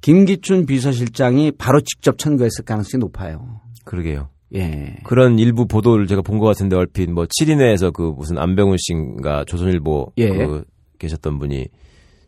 [0.02, 3.62] 김기춘 비서실장이 바로 직접 천거했을 가능성이 높아요.
[3.86, 4.30] 그러게요.
[4.56, 4.96] 예.
[5.04, 10.13] 그런 일부 보도를 제가 본 것 같은데 얼핏 뭐 7인회에서 그 무슨 안병훈 씨인가 조선일보
[10.18, 10.30] 예.
[10.30, 10.63] 그
[11.00, 11.68] 계셨던 분이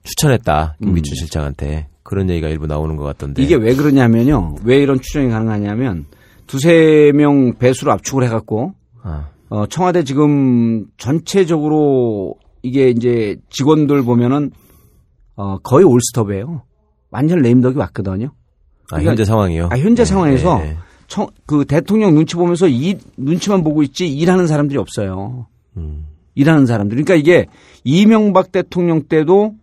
[0.03, 1.15] 추천했다 김기춘 음.
[1.15, 4.55] 실장한테 그런 얘기가 일부 나오는 것 같던데 이게 왜 그러냐면요.
[4.63, 6.05] 왜 이런 추정이 가능하냐면
[6.47, 14.51] 두세 명 배수로 압축을 해갖고 아, 어, 청와대 지금 전체적으로 이게 이제 직원들 보면은
[15.35, 16.63] 어, 거의 올스톱이에요.
[17.11, 18.27] 완전 레임덕이 왔거든요.
[18.27, 19.69] 아, 그러니까- 현재 상황이요.
[19.71, 20.77] 아, 현재 상황에서 예.
[21.07, 25.47] 청, 그 대통령 눈치 보면서 이 눈치만 보고 있지 일하는 사람들이 없어요.
[25.77, 26.05] 음.
[26.35, 26.95] 일하는 사람들.
[26.95, 27.45] 그러니까 이게
[27.83, 29.53] 이명박 대통령 때도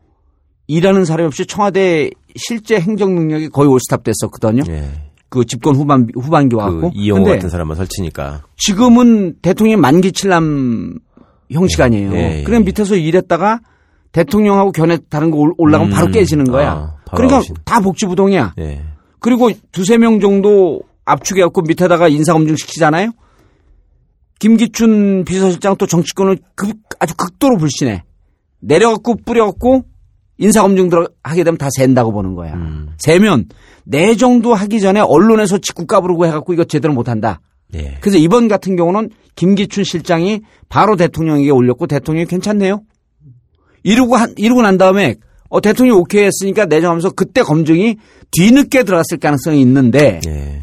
[0.68, 4.62] 일하는 사람이 없이 청와대 실제 행정 능력이 거의 올스탑 됐었거든요.
[4.68, 4.88] 예.
[5.28, 6.92] 그 집권 후반 후반기 그 와갖고.
[6.94, 8.42] 이용호 근데 같은 사람만 설치니까.
[8.56, 10.98] 지금은 대통령이 만기 칠남
[11.50, 12.12] 형식 아니에요.
[12.14, 12.64] 예, 예, 그냥 예.
[12.66, 13.60] 밑에서 일했다가
[14.12, 15.94] 대통령하고 견해 다른 거 올- 올라가면 음.
[15.94, 16.70] 바로 깨지는 거야.
[16.70, 17.58] 아, 바로 그러니까 아웃이네.
[17.64, 18.54] 다 복지부동이야.
[18.60, 18.82] 예.
[19.18, 23.10] 그리고 두세 명 정도 압축해갖고 밑에다가 인사검증 시키잖아요.
[24.38, 28.02] 김기춘 비서실장 또 정치권을 그- 아주 극도로 불신해.
[28.60, 29.84] 내려갖고 뿌려갖고
[30.38, 32.54] 인사검증 들어 하게 되면 다 샌다고 보는 거야.
[32.54, 32.88] 음.
[32.98, 33.46] 세면
[33.84, 37.40] 내 정도 하기 전에 언론에서 직구 까부르고 해갖고 이거 제대로 못한다.
[37.74, 37.98] 예.
[38.00, 42.82] 그래서 이번 같은 경우는 김기춘 실장이 바로 대통령에게 올렸고 대통령이 괜찮네요.
[43.82, 45.16] 이러고 한, 이러고 난 다음에
[45.48, 47.96] 어, 대통령이 오케이 했으니까 내정하면서 그때 검증이
[48.32, 50.62] 뒤늦게 들어갔을 가능성이 있는데 예.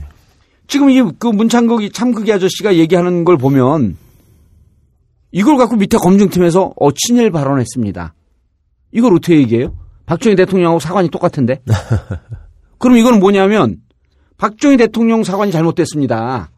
[0.69, 3.97] 지금 이 그 문창극이 참극이 아저씨가 얘기하는 걸 보면
[5.32, 8.13] 이걸 갖고 밑에 검증팀에서 어, 친일 발언했습니다.
[8.91, 9.75] 이걸 어떻게 얘기해요?
[10.05, 11.62] 박정희 대통령하고 사관이 똑같은데?
[12.77, 13.77] 그럼 이건 뭐냐면
[14.38, 16.51] 박정희 대통령 사관이 잘못됐습니다.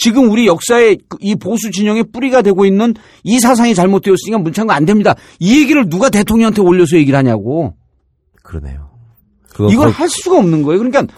[0.00, 5.16] 지금 우리 역사의 그이 보수 진영의 뿌리가 되고 있는 이 사상이 잘못되었으니까 문창극 안 됩니다.
[5.40, 7.74] 이 얘기를 누가 대통령한테 올려서 얘기를 하냐고.
[8.44, 8.90] 그러네요.
[9.70, 10.78] 이걸 할 수가 없는 거예요.
[10.78, 11.12] 그러니까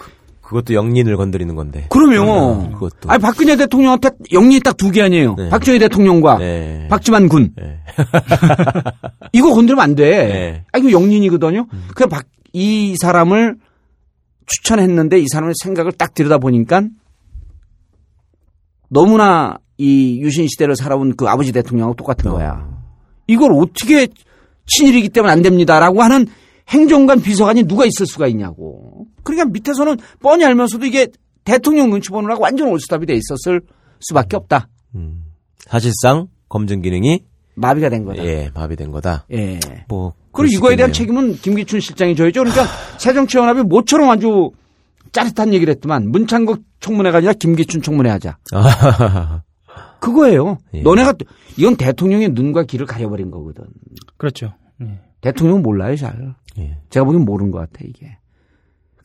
[0.50, 1.86] 그것도 영린을 건드리는 건데.
[1.90, 3.08] 그러면 그것도.
[3.08, 5.36] 아니 박근혜 대통령한테 영리 딱두 개 아니에요.
[5.36, 5.48] 네.
[5.48, 6.88] 박정희 대통령과 네.
[6.90, 7.52] 박지만 군.
[7.60, 7.78] 예.
[9.32, 10.10] 이거 건드리면 안 돼.
[10.10, 10.64] 네.
[10.72, 11.68] 아 이거 영린이거든요.
[11.94, 13.58] 그래 박, 이 사람을
[14.46, 16.82] 추천했는데 이 사람의 생각을 딱 들여다 보니까
[18.88, 22.68] 너무나 이 유신 시대를 살아온 그 아버지 대통령하고 똑같은 거야.
[23.28, 24.08] 이걸 어떻게
[24.66, 26.26] 친일이기 때문에 안 됩니다라고 하는
[26.70, 29.06] 행정관 비서관이 누가 있을 수가 있냐고.
[29.22, 31.08] 그러니까 밑에서는 뻔히 알면서도 이게
[31.44, 33.60] 대통령 눈치 보느라고 완전 올스탑이 돼 있었을
[34.00, 34.68] 수밖에 없다.
[35.58, 38.24] 사실상 검증 기능이 마비가 된 거다.
[38.24, 39.26] 예, 마비된 거다.
[39.32, 39.58] 예.
[39.88, 42.40] 뭐 그리고 이거에 대한 책임은 김기춘 실장이 져야죠.
[42.40, 42.64] 그러니까
[42.98, 44.50] 새정치연합이 모처럼 아주
[45.12, 48.38] 짜릿한 얘기를 했더만 문창국 청문회가 아니라 김기춘 청문회 하자.
[50.00, 50.58] 그거예요.
[50.74, 50.82] 예.
[50.82, 51.14] 너네가
[51.58, 53.64] 이건 대통령의 눈과 귀를 가려버린 거거든.
[54.16, 54.54] 그렇죠.
[54.82, 55.00] 예.
[55.20, 56.34] 대통령은 몰라요 잘.
[56.58, 56.76] 예.
[56.90, 58.16] 제가 보기엔 모르는 것 같아 이게.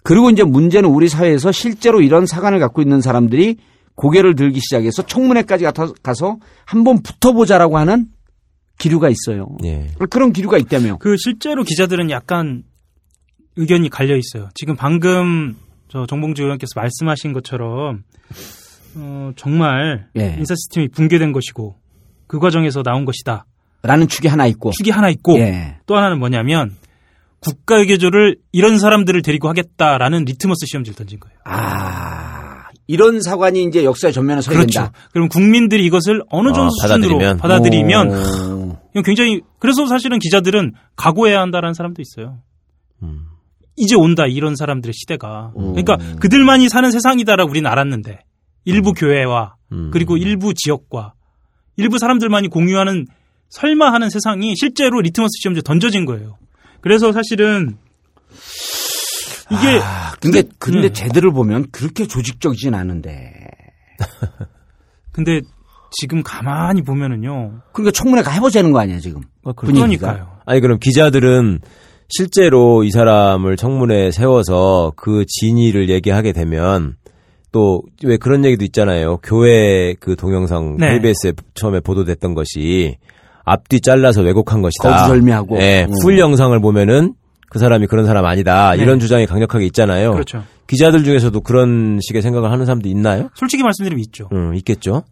[0.04, 3.58] 그리고 이제 문제는 우리 사회에서 실제로 이런 사관을 갖고 있는 사람들이
[3.96, 8.08] 고개를 들기 시작해서 청문회까지 가서- 가서 한번 붙어보자라고 하는
[8.78, 9.48] 기류가 있어요.
[9.64, 9.88] 예.
[10.10, 10.98] 그런 기류가 있다며.
[10.98, 12.64] 그 실제로 기자들은 약간
[13.56, 14.50] 의견이 갈려 있어요.
[14.54, 15.56] 지금 방금
[15.88, 18.04] 저 정봉주 의원께서 말씀하신 것처럼
[18.98, 20.36] 어, 정말 예.
[20.38, 21.76] 인사 시스템이 붕괴된 것이고
[22.28, 23.46] 그 과정에서 나온 것이다.
[23.82, 24.72] 라는 축이 하나 있고.
[24.72, 25.78] 축이 하나 있고 예.
[25.86, 26.76] 또 하나는 뭐냐면
[27.46, 31.38] 국가 개조를 이런 사람들을 데리고 하겠다라는 리트머스 시험지를 던진 거예요.
[31.46, 34.80] 아, 이런 사관이 이제 역사의 전면에 서야 그렇죠.
[34.80, 34.92] 된다.
[35.12, 37.38] 그럼 국민들이 이것을 어느 정도 아, 수준으로 받아들이면?
[37.38, 42.40] 받아들이면 굉장히 그래서 사실은 기자들은 각오해야 한다라는 사람도 있어요.
[43.04, 43.26] 음.
[43.76, 45.52] 이제 온다 이런 사람들의 시대가.
[45.58, 45.74] 음.
[45.74, 48.20] 그러니까 그들만이 사는 세상이다라고 우리는 알았는데
[48.66, 49.92] 일부 교회와 음.
[49.92, 51.14] 그리고 일부 지역과
[51.78, 53.06] 일부 사람들만이 공유하는
[53.50, 56.38] 설마 하는 세상이 실제로 리트머스 시험지에 던져진 거예요.
[56.82, 57.78] 그래서 사실은
[59.52, 59.80] 이게
[60.20, 60.94] 근데 근데 음.
[60.94, 63.34] 쟤들을 보면 그렇게 조직적이진 않은데.
[65.12, 65.42] 근데
[65.92, 67.62] 지금 가만히 보면은요.
[67.72, 69.22] 그러니까 청문회가 해보자는 거 아니야 지금.
[69.56, 70.12] 분위기가.
[70.14, 70.38] 그러니까요.
[70.46, 71.60] 아니 그럼 기자들은
[72.10, 76.96] 실제로 이 사람을 청문회에 세워서 그 진위를 얘기하게 되면
[77.52, 79.18] 또 왜 그런 얘기도 있잖아요.
[79.24, 80.94] 교회 그 동영상 네.
[80.94, 82.98] KBS에 처음에 보도됐던 것이
[83.46, 84.90] 앞뒤 잘라서 왜곡한 것이다.
[84.90, 85.60] 거두절미하고.
[85.62, 85.94] 예, 음.
[86.02, 87.14] 풀 영상을 보면은
[87.50, 88.76] 그 사람이 그런 사람 아니다.
[88.76, 88.82] 네.
[88.82, 90.12] 이런 주장이 강력하게 있잖아요.
[90.12, 90.44] 그렇죠.
[90.68, 93.30] 기자들 중에서도 그런 식의 생각을 하는 사람도 있나요?
[93.36, 94.28] 솔직히 말씀드리면 있죠.
[94.34, 95.04] 음, 있겠죠.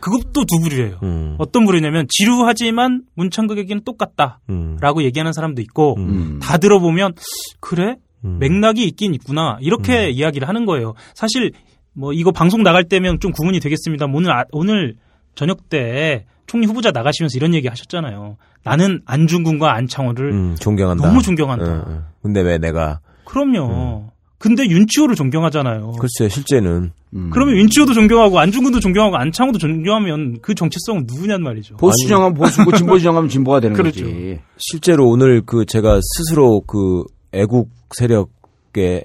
[0.00, 0.98] 그것도 두 부류예요.
[1.02, 1.34] 음.
[1.38, 5.02] 어떤 부류냐면 지루하지만 문창극에게는 똑같다라고 음.
[5.02, 6.38] 얘기하는 사람도 있고 음.
[6.40, 7.14] 다 들어보면
[7.58, 8.38] 그래 음.
[8.38, 10.94] 맥락이 있긴 있구나 이렇게 이야기를 하는 거예요.
[11.14, 11.50] 사실
[11.92, 14.06] 뭐 이거 방송 나갈 때면 좀 구분이 되겠습니다.
[14.12, 14.94] 오늘 아- 오늘
[15.34, 18.36] 저녁 때 총리 후보자 나가시면서 이런 얘기 하셨잖아요.
[18.64, 21.06] 나는 안중근과 안창호를 음, 존경한다.
[21.06, 21.64] 너무 존경한다.
[21.64, 22.02] 응, 응.
[22.22, 24.10] 근데 왜 내가 그럼요.
[24.38, 25.92] 근데 윤치호를 존경하잖아요.
[26.00, 27.30] 글쎄 실제는 음.
[27.32, 31.76] 그러면 윤치호도 존경하고 안중근도 존경하고 안창호도 존경하면 그 정체성은 누구냔 말이죠.
[31.76, 34.04] 보수 지정하면 보수고 진보 지정하면 진보가 되는 그렇죠.
[34.04, 34.40] 거지.
[34.56, 39.04] 실제로 오늘 그 제가 스스로 그 애국 세력의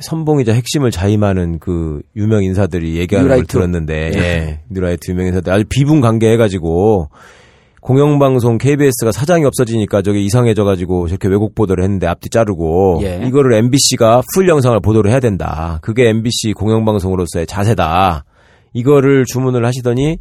[0.00, 3.52] 선봉이자 핵심을 자임하는 그 유명 인사들이 얘기하는 걸 뉴라이트.
[3.52, 4.60] 들었는데 예.
[4.70, 7.08] 뉴라이트 유명 인사들 아주 비분강개 해가지고
[7.80, 13.22] 공영방송 KBS가 사장이 없어지니까 저게 이상해져가지고 저렇게 왜곡 보도를 했는데 앞뒤 자르고 예.
[13.26, 15.80] 이거를 MBC가 full 영상을 보도를 해야 된다.
[15.82, 18.24] 그게 MBC 공영방송으로서의 자세다.
[18.72, 20.18] 이거를 주문을 하시더니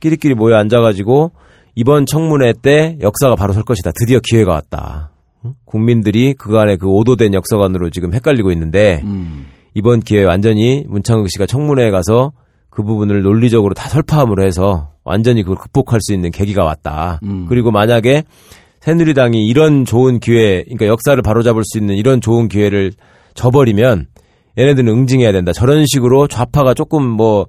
[0.00, 1.32] 끼리끼리 모여 앉아가지고
[1.74, 3.92] 이번 청문회 때 역사가 바로 설 것이다.
[3.94, 5.10] 드디어 기회가 왔다.
[5.48, 5.54] 응?
[5.64, 9.46] 국민들이 그간의 그 오도된 역사관으로 지금 헷갈리고 있는데 음.
[9.74, 12.32] 이번 기회에 완전히 문창극 씨가 청문회에 가서
[12.70, 17.20] 그 부분을 논리적으로 다 설파함으로 해서 완전히 그걸 극복할 수 있는 계기가 왔다.
[17.22, 17.46] 음.
[17.48, 18.24] 그리고 만약에
[18.80, 22.92] 새누리당이 이런 좋은 기회, 그러니까 역사를 바로잡을 수 있는 이런 좋은 기회를
[23.34, 24.06] 저버리면
[24.56, 25.52] 얘네들은 응징해야 된다.
[25.52, 27.46] 저런 식으로 좌파가 조금 뭐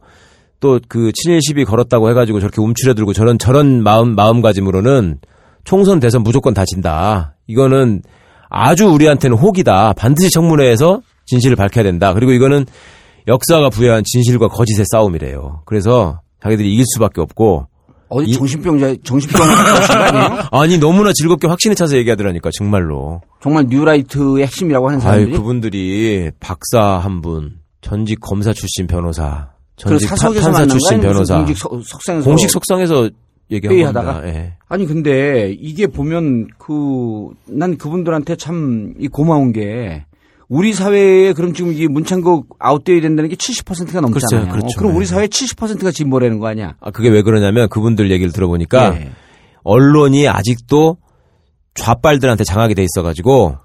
[0.60, 5.20] 또 그 친일 시비 걸었다고 해가지고 저렇게 움츠려들고 저런 저런 마음 마음가짐으로는
[5.64, 7.36] 총선 대선 무조건 다 진다.
[7.54, 8.04] 이거는
[8.50, 9.94] 아주 우리한테는 혹이다.
[9.94, 12.14] 반드시 청문회에서 진실을 밝혀야 된다.
[12.14, 12.66] 그리고 이거는
[13.28, 15.62] 역사가 부여한 진실과 거짓의 싸움이래요.
[15.66, 17.68] 그래서 자기들이 이길 수밖에 없고
[18.08, 20.44] 어디 이- 정신병자 정신병 아니에요?
[20.52, 23.22] 아니 너무나 즐겁게 확신에 차서 얘기하더라니까 정말로.
[23.42, 30.08] 정말 뉴라이트의 핵심이라고 하는 아이 사람들이 그분들이 박사 한 분, 전직 검사 출신 변호사, 전직
[30.08, 31.72] 판- 사석에서 판사 출신 변호사, 공직 석-
[32.24, 33.10] 공식 속상에서
[33.50, 34.22] 겁니다.
[34.26, 34.54] 예.
[34.68, 40.06] 아니 근데 이게 보면 그 난 그분들한테 참 이 고마운 게
[40.48, 44.12] 우리 사회에 그럼 지금 이 문창국 아웃되어야 된다는 게 70%가 넘잖아요.
[44.12, 44.78] 글쎄요, 그렇죠.
[44.80, 45.12] 그럼 우리 네.
[45.14, 46.76] 사회 70%가 진보라는 거 아니야?
[46.82, 49.12] 아 그게 왜 그러냐면 그분들 얘기를 들어보니까 예.
[49.64, 50.98] 언론이 아직도
[51.76, 53.58] 좌빨들한테 장악이 돼 있어가지고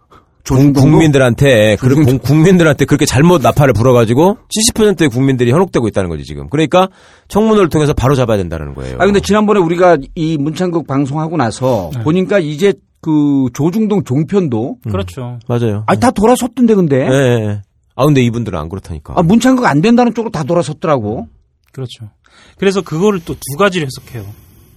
[0.44, 0.90] 조중동도?
[0.90, 4.37] 국민들한테 그 국민들한테 그렇게 잘못 나팔을 불어가지고
[4.74, 6.48] 70%의 국민들이 현혹되고 있다는 거지 지금.
[6.50, 6.88] 그러니까
[7.28, 8.96] 청문회를 통해서 바로 잡아야 된다는 거예요.
[9.00, 12.02] 아 근데 지난번에 우리가 이 문창국 방송하고 나서 네.
[12.02, 15.38] 보니까 이제 그 조중동 종편도 그렇죠.
[15.48, 15.85] 맞아요.
[15.87, 17.62] 아니 다 돌아섰던데 근데 예, 예, 예.
[17.96, 19.14] 아 근데 이분들은 안 그렇다니까.
[19.16, 21.26] 아, 문창국 안 된다는 쪽으로 다 돌아섰더라고.
[21.72, 22.11] 그렇죠.
[22.59, 24.26] 그래서 그거를 또 두 가지를 해석해요.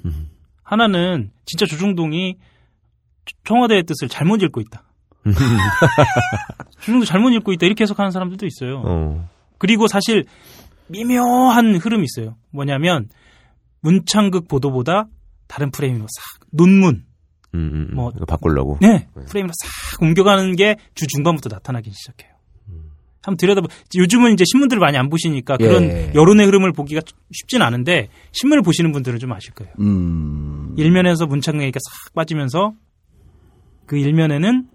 [0.05, 0.29] 음.
[0.63, 2.35] 하나는 진짜 조중동이
[3.45, 4.83] 청와대의 뜻을 잘못 읽고 있다.
[6.79, 8.81] 조중동 잘못 읽고 있다 이렇게 해석하는 사람들도 있어요.
[8.85, 9.29] 어.
[9.57, 10.25] 그리고 사실
[10.87, 12.35] 미묘한 흐름이 있어요.
[12.51, 13.09] 뭐냐면
[13.81, 15.07] 문창극 보도보다
[15.47, 17.05] 다른 프레임으로 싹 논문,
[17.55, 17.95] 음, 음, 음.
[17.95, 18.77] 뭐- 바꾸려고.
[18.81, 22.35] 네, 프레임으로 싹 옮겨가는 게 주 중반부터 나타나기 시작해요.
[23.23, 23.67] 한번 들여다보.
[23.97, 26.11] 요즘은 이제 신문들을 많이 안 보시니까 그런 예.
[26.15, 27.01] 여론의 흐름을 보기가
[27.33, 29.73] 쉽진 않은데 신문을 보시는 분들은 좀 아실 거예요.
[29.81, 30.73] 음.
[30.77, 32.71] 일면에서 문창극 얘기가 싹 빠지면서
[33.85, 34.67] 그 일면에는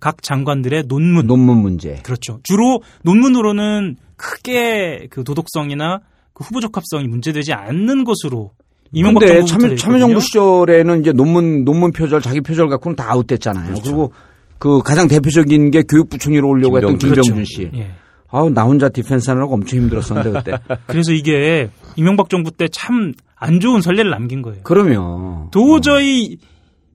[0.00, 2.00] 각 장관들의 논문, 논문 문제.
[2.02, 2.40] 그렇죠.
[2.42, 6.00] 주로 논문으로는 크게 그 도덕성이나
[6.32, 8.52] 그 후보 적합성이 문제되지 않는 것으로
[8.92, 10.20] 이명박 참여, 돼 참여정부.
[10.20, 13.74] 시절에는 이제 논문, 논문 표절, 자기 표절 갖고는 다 아웃됐잖아요.
[13.74, 17.22] 그리고그 가장 대표적인 게 교육부총리로 오려고 했던 김병준.
[17.22, 17.70] 김병준 씨.
[17.74, 17.90] 예.
[18.30, 20.58] 아우, 나 혼자 디펜스 하느라고 엄청 힘들었었는데, 그때.
[20.86, 24.60] 그래서 이게 이명박 정부 때 참 안 좋은 선례를 남긴 거예요.
[24.64, 25.48] 그러면.
[25.50, 26.38] 도저히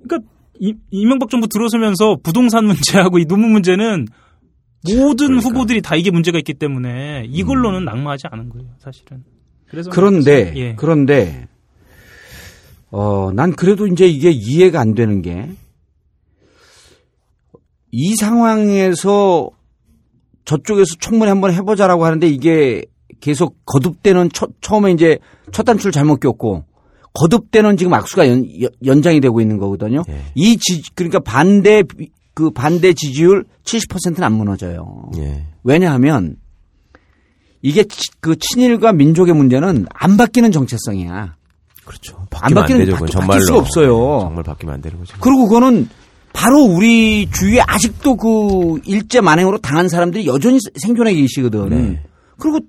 [0.05, 0.29] 그러니까
[0.63, 4.07] 이, 이명박 정부 들어서면서 부동산 문제하고 이 논문 문제는
[4.85, 5.49] 모든 그러니까.
[5.49, 9.25] 후보들이 다 이게 문제가 있기 때문에 이걸로는 낙마하지 않은 거예요, 사실은.
[9.67, 10.75] 그래서 그런데, 예.
[10.75, 11.49] 그런데,
[12.91, 15.49] 어, 난 그래도 이제 이게 이해가 안 되는 게,
[17.91, 19.49] 이 상황에서
[20.45, 22.85] 저쪽에서 청문회 한번 해보자라고 하는데 이게
[23.19, 25.19] 계속 거듭되는 처, 처음에 이제
[25.51, 26.63] 첫 단추를 잘못 꼈고
[27.13, 30.03] 거듭되는 지금 악수가 연, 연- 연장이 되고 있는 거거든요.
[30.09, 30.21] 예.
[30.35, 35.11] 이 지, 그러니까 반대, 비- 그 반대 지지율 70%는 안 무너져요.
[35.17, 35.45] 예.
[35.63, 36.37] 왜냐하면
[37.61, 41.35] 이게 치- 그 친일과 민족의 문제는 안 바뀌는 정체성이야.
[41.85, 42.17] 그렇죠.
[42.17, 43.19] 안 바뀌면 안, 바뀌는- 되죠.
[43.19, 43.41] 바뀔.
[43.41, 44.19] 수가 없어요.
[44.21, 45.15] 정말 바뀌면 안 되는 거죠.
[45.19, 45.87] 그리고 그거는
[46.33, 51.69] 바로 우리 주위에 아직도 그 일제 만행으로 당한 사람들이 여전히 생존해 계시거든.
[51.69, 52.03] 네.
[52.39, 52.59] 그리고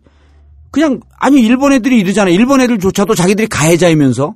[0.75, 2.31] 그냥 아니 일본 애들이 이러잖아.
[2.31, 4.35] 일본 애들조차도 자기들이 가해자이면서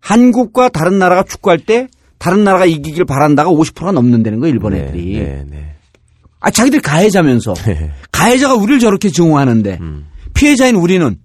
[0.00, 5.18] 한국과 다른 나라가 축구할 때 다른 나라가 이기길 바란다가 50%가 넘는다는 거야 일본 네, 애들이.
[5.18, 5.74] 네, 네.
[6.40, 7.92] 아 자기들이 가해자면서 네.
[8.10, 10.06] 가해자가 우리를 저렇게 증오하는데 음.
[10.32, 11.18] 피해자인 우리는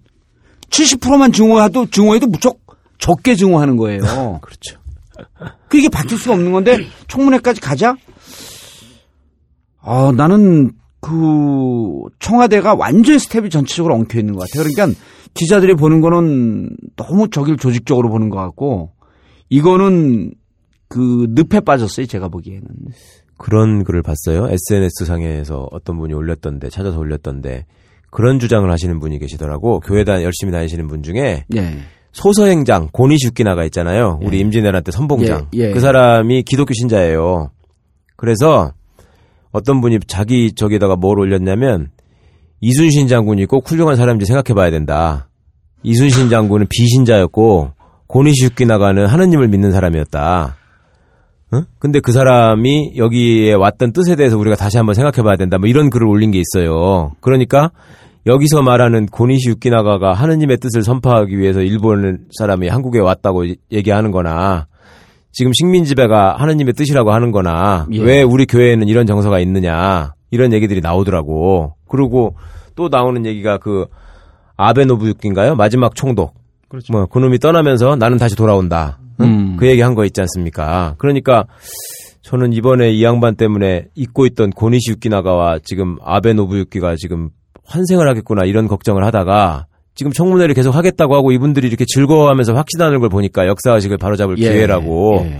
[0.71, 2.59] 70%만 증오해도 증오해도 무척
[2.97, 4.01] 적게 증오하는 거예요.
[4.43, 4.77] 그렇죠.
[5.69, 7.95] 그 이게 바뀔 수가 없는 건데 청문회까지 가자.
[9.81, 14.69] 아 나는 그 청와대가 완전히 스텝이 전체적으로 엉켜 있는 것 같아요.
[14.69, 14.99] 그러니까
[15.33, 18.91] 기자들이 보는 거는 너무 저길 조직적으로 보는 것 같고
[19.49, 20.31] 이거는
[20.87, 22.05] 그 늪에 빠졌어요.
[22.05, 22.67] 제가 보기에는.
[23.37, 24.49] 그런 글을 봤어요.
[24.49, 27.65] SNS 상에서 어떤 분이 올렸던데 찾아서 올렸던데
[28.11, 29.79] 그런 주장을 하시는 분이 계시더라고.
[29.79, 31.77] 교회 다 열심히 다니시는 분 중에 예.
[32.11, 34.19] 소서행장 고니슈키나가 있잖아요.
[34.23, 34.41] 우리 예.
[34.41, 35.49] 임진왜란 때 선봉장.
[35.55, 35.71] 예, 예.
[35.71, 37.51] 그 사람이 기독교 신자예요.
[38.17, 38.73] 그래서
[39.51, 41.89] 어떤 분이 자기 저기다가 뭘 올렸냐면
[42.61, 45.29] 이순신 장군이 꼭 훌륭한 사람인지 생각해 봐야 된다.
[45.83, 47.71] 이순신 장군은 비신자였고
[48.07, 50.57] 고니슈키나가는 하느님을 믿는 사람이었다.
[51.53, 51.65] 응?
[51.79, 55.57] 근데 그 사람이 여기에 왔던 뜻에 대해서 우리가 다시 한번 생각해 봐야 된다.
[55.57, 57.13] 뭐 이런 글을 올린 게 있어요.
[57.21, 57.71] 그러니까
[58.25, 64.67] 여기서 말하는 고니시 유키나가가 하느님의 뜻을 선포하기 위해서 일본 사람이 한국에 왔다고 얘기하는 거나
[65.31, 68.01] 지금 식민지배가 하느님의 뜻이라고 하는 거나 예.
[68.01, 71.75] 왜 우리 교회에는 이런 정서가 있느냐 이런 얘기들이 나오더라고.
[71.87, 72.35] 그리고
[72.75, 73.85] 또 나오는 얘기가 그
[74.57, 75.55] 아베 노부유키인가요?
[75.55, 76.33] 마지막 총독.
[76.67, 76.93] 그렇죠.
[76.93, 78.99] 뭐 그놈이 떠나면서 나는 다시 돌아온다.
[79.21, 79.25] 응?
[79.25, 79.57] 음.
[79.57, 80.95] 그 얘기 한 거 있지 않습니까?
[80.97, 81.45] 그러니까
[82.21, 87.29] 저는 이번에 이 양반 때문에 잊고 있던 고니시 유키나가와 지금 아베 노부유키가 지금
[87.65, 89.65] 환생을 하겠구나 이런 걱정을 하다가
[89.99, 94.43] 지금 청문회를 계속 하겠다고 하고 이분들이 이렇게 즐거워하면서 확신하는 걸 보니까 역사의식을 바로잡을 예.
[94.49, 95.37] 기회라고 예.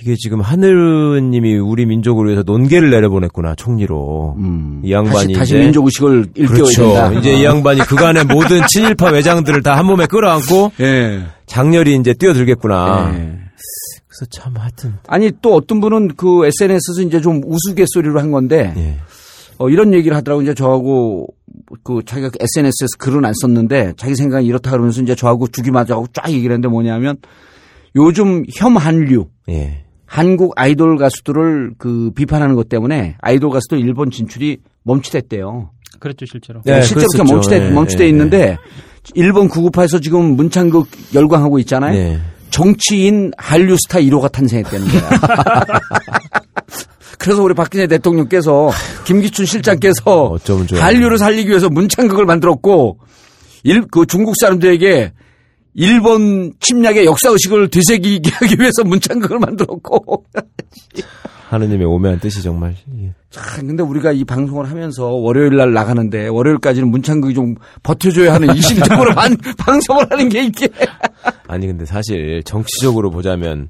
[0.00, 4.82] 이게 지금 하늘님이 우리 민족을 위해서 논계를 내려보냈구나 총리로 음.
[4.84, 6.82] 이 양반이 다시, 다시 민족 의식을 일깨워야 그렇죠.
[6.82, 7.12] 된다.
[7.12, 11.20] 이제 이 양반이 그간의 모든 친일파 외장들을 다 한 몸에 끌어안고 예.
[11.46, 13.12] 장렬히 이제 뛰어들겠구나.
[13.14, 13.18] 예.
[14.08, 18.96] 그래서 참 하여튼 아니 또 어떤 분은 그 SNS에서 이제 좀 우스갯소리로 한 건데 예.
[19.60, 21.26] 어, 이런 얘기를 하더라고 이제 저하고
[21.84, 26.30] 그 자기가 SNS에서 글은 안 썼는데 자기 생각이 이렇다 그러면서 이제 저하고 주기 맞아하고 쫙
[26.30, 27.18] 얘기를 했는데 뭐냐면
[27.94, 29.84] 요즘 혐한류 예.
[30.06, 35.70] 한국 아이돌 가수들을 그 비판하는 것 때문에 아이돌 가수들 일본 진출이 멈칫했대요.
[35.98, 36.62] 그랬죠 실제로.
[36.64, 37.32] 네, 실제로 그렇게.
[37.34, 38.56] 멈칫해, 예, 멈칫해 예, 있는데
[39.14, 41.98] 일본 구급파에서 지금 문창극 열광하고 있잖아요.
[41.98, 42.20] 예.
[42.48, 45.10] 정치인 한류 스타 1호가 탄생했다는 거야.
[47.20, 48.70] 그래서 우리 박근혜 대통령께서
[49.04, 50.82] 김기춘 실장께서 어쩌면 좋아요.
[50.82, 52.98] 한류를 살리기 위해서 문창극을 만들었고
[53.64, 55.12] 일, 그 중국 사람들에게
[55.74, 60.24] 일본 침략의 역사 의식을 되새기게 하기 위해서 문창극을 만들었고.
[61.50, 63.12] 하느님의 오묘한 뜻이 정말 예.
[63.28, 69.14] 참, 근데 우리가 이 방송을 하면서 월요일 날 나가는데 월요일까지는 문창극이 좀 버텨줘야 하는 이심적으로
[69.14, 70.68] 반- 방송을 하는 게 이게.
[71.48, 73.68] 아니 근데 사실 정치적으로 보자면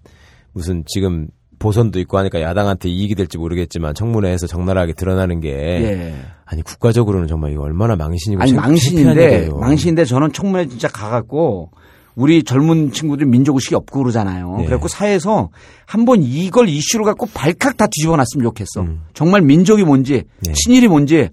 [0.53, 1.29] 무슨 지금
[1.61, 6.15] 보선도 있고 하니까 야당한테 이익이 될지 모르겠지만 청문회에서 적나라하게 드러나는 게 예.
[6.47, 9.51] 아니 국가적으로는 정말 이거 얼마나 망신이고 아니 창- 망신인데.
[9.53, 11.71] 망신인데 저는 청문회 진짜 가갖고
[12.17, 14.57] 우리 젊은 친구들 민족의식이 없고 그러잖아요.
[14.61, 14.65] 예.
[14.65, 15.51] 그래갖고 사회에서
[15.87, 18.81] 한번 이걸 이슈로 갖고 발칵 다 뒤집어 놨으면 좋겠어.
[18.81, 19.03] 음.
[19.15, 20.53] 정말 민족이 뭔지 예.
[20.53, 21.29] 친일이 뭔지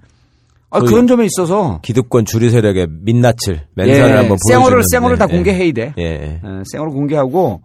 [0.70, 5.20] 아, 그런 점에 있어서 기득권 주류 세력의 민낯을 맨살을 예, 한번 생얼을 보여주는 생얼을 네,
[5.20, 5.36] 다 예.
[5.36, 5.94] 공개해야 돼.
[5.98, 6.40] 예, 예.
[6.44, 7.62] 어, 생얼을 공개하고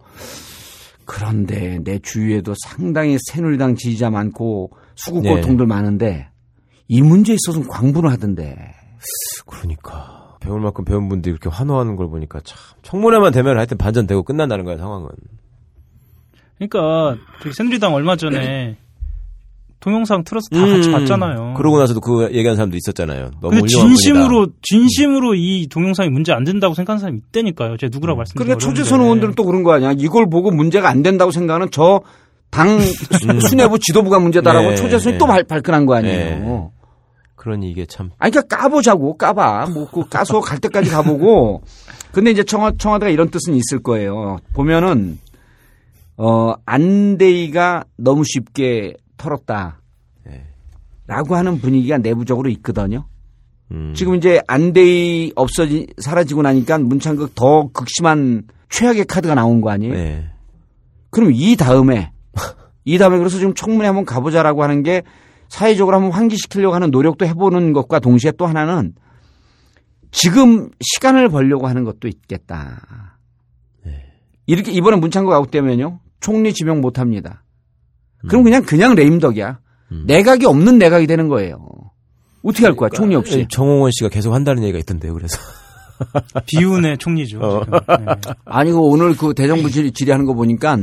[1.13, 5.29] 그런데 내 주위에도 상당히 새누리당 지지자 많고 수국 예.
[5.35, 6.31] 고통들 많은데
[6.87, 8.55] 이 문제에 있어서는 광분을 하던데.
[9.45, 14.65] 그러니까 배울 만큼 배운 분들이 이렇게 환호하는 걸 보니까 참 청문회만 되면 하여튼 반전되고 끝난다는
[14.65, 15.09] 거야 상황은.
[16.57, 18.77] 그러니까 저기 새누리당 얼마 전에
[19.83, 21.55] 동영상 틀어서 다 같이 음, 봤잖아요.
[21.57, 23.31] 그러고 나서도 그 얘기한 사람도 있었잖아요.
[23.41, 24.57] 너무 근데 진심으로 분이다.
[24.61, 27.77] 진심으로 이 동영상이 문제 안 된다고 생각하는 사람이 있다니까요.
[27.77, 28.81] 제가 누구라고 말씀드리기 그러니까 어려운데.
[28.81, 29.93] 초재선 의원들은 또 그런 거 아니야.
[29.97, 32.01] 이걸 보고 문제가 안 된다고 생각하는 저
[32.53, 32.79] 당
[33.49, 35.17] 수뇌부 지도부가 문제다라고 네, 초재선이 네.
[35.17, 36.39] 또 발, 발끈한 거 아니에요.
[36.39, 36.69] 네.
[37.35, 39.69] 그러니 이게 참 아니, 그러니까 까보자고, 까봐.
[39.73, 41.63] 뭐, 그 까서 갈 때까지 가보고.
[42.13, 44.37] 근데 이제 청와, 청와대가 이런 뜻은 있을 거예요.
[44.53, 45.17] 보면은,
[46.15, 49.81] 어, 안대희가 너무 쉽게 털었다.
[50.25, 50.45] 네.
[51.07, 53.05] 라고 하는 분위기가 내부적으로 있거든요.
[53.71, 59.93] 음, 지금 이제 안대희 없어지, 사라지고 나니까 문창극 더 극심한 최악의 카드가 나온 거 아니에요?
[59.93, 60.29] 네.
[61.09, 62.11] 그럼 이 다음에
[62.85, 65.03] 이 다음에 그래서 지금 청문회 한번 가보자라고 하는 게
[65.49, 68.95] 사회적으로 한번 환기시키려고 하는 노력도 해보는 것과 동시에 또 하나는
[70.09, 73.17] 지금 시간을 벌려고 하는 것도 있겠다.
[74.45, 77.42] 이렇게 이번에 문창국 아웃되면요 총리 지명 못합니다.
[78.27, 79.59] 그럼 그냥 그냥 레임덕이야.
[79.91, 80.03] 음.
[80.07, 81.59] 내각이 없는 내각이 되는 거예요.
[82.43, 83.39] 어떻게 할 거야 총리 없이?
[83.39, 85.13] 예, 정홍원 씨가 계속 한다는 얘기가 있던데요.
[85.13, 85.37] 그래서
[86.47, 87.39] 비운의 총리죠.
[87.39, 87.63] 어.
[87.97, 88.05] 네.
[88.45, 90.77] 아니 그 오늘 그 대정부 질의, 질의하는 거 보니까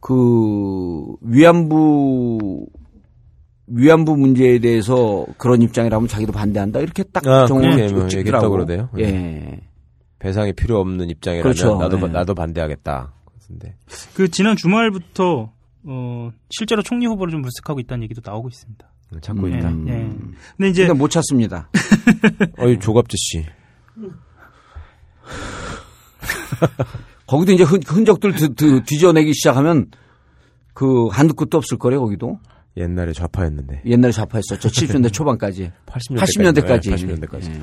[0.00, 2.66] 그 위안부
[3.66, 8.18] 위안부 문제에 대해서 그런 입장이라면 자기도 반대한다 이렇게 딱 아, 정을 그렇게 뭐 찍- 얘기했다고
[8.18, 8.50] 찍더라고.
[8.50, 8.88] 그러대요.
[8.98, 9.60] 예.
[10.18, 11.78] 배상이 필요 없는 입장이라면 그렇죠.
[11.78, 12.08] 나도 네.
[12.08, 13.12] 나도 반대하겠다.
[13.48, 13.74] 근데
[14.14, 15.50] 그 지난 주말부터
[15.86, 18.88] 어, 실제로 총리 후보를 좀 물색하고 있다는 얘기도 나오고 있습니다.
[19.20, 19.70] 찾고 예, 있다.
[19.88, 20.10] 예.
[20.56, 21.68] 근데 이제 근데 못 찾습니다.
[22.58, 23.44] 어이 조갑재 씨.
[27.26, 29.90] 거기도 이제 흔, 흔적들 드, 드, 뒤져내기 시작하면
[30.72, 32.38] 그 한두 끝도 없을 거래요, 거기도.
[32.76, 33.82] 옛날에 좌파였는데.
[33.86, 34.68] 옛날에 좌파했었죠.
[34.68, 35.70] 70년대 초반까지.
[35.86, 36.92] 80년대까지.
[36.92, 36.92] 80년대까지.
[36.92, 37.50] 80년대까지.
[37.50, 37.60] 예.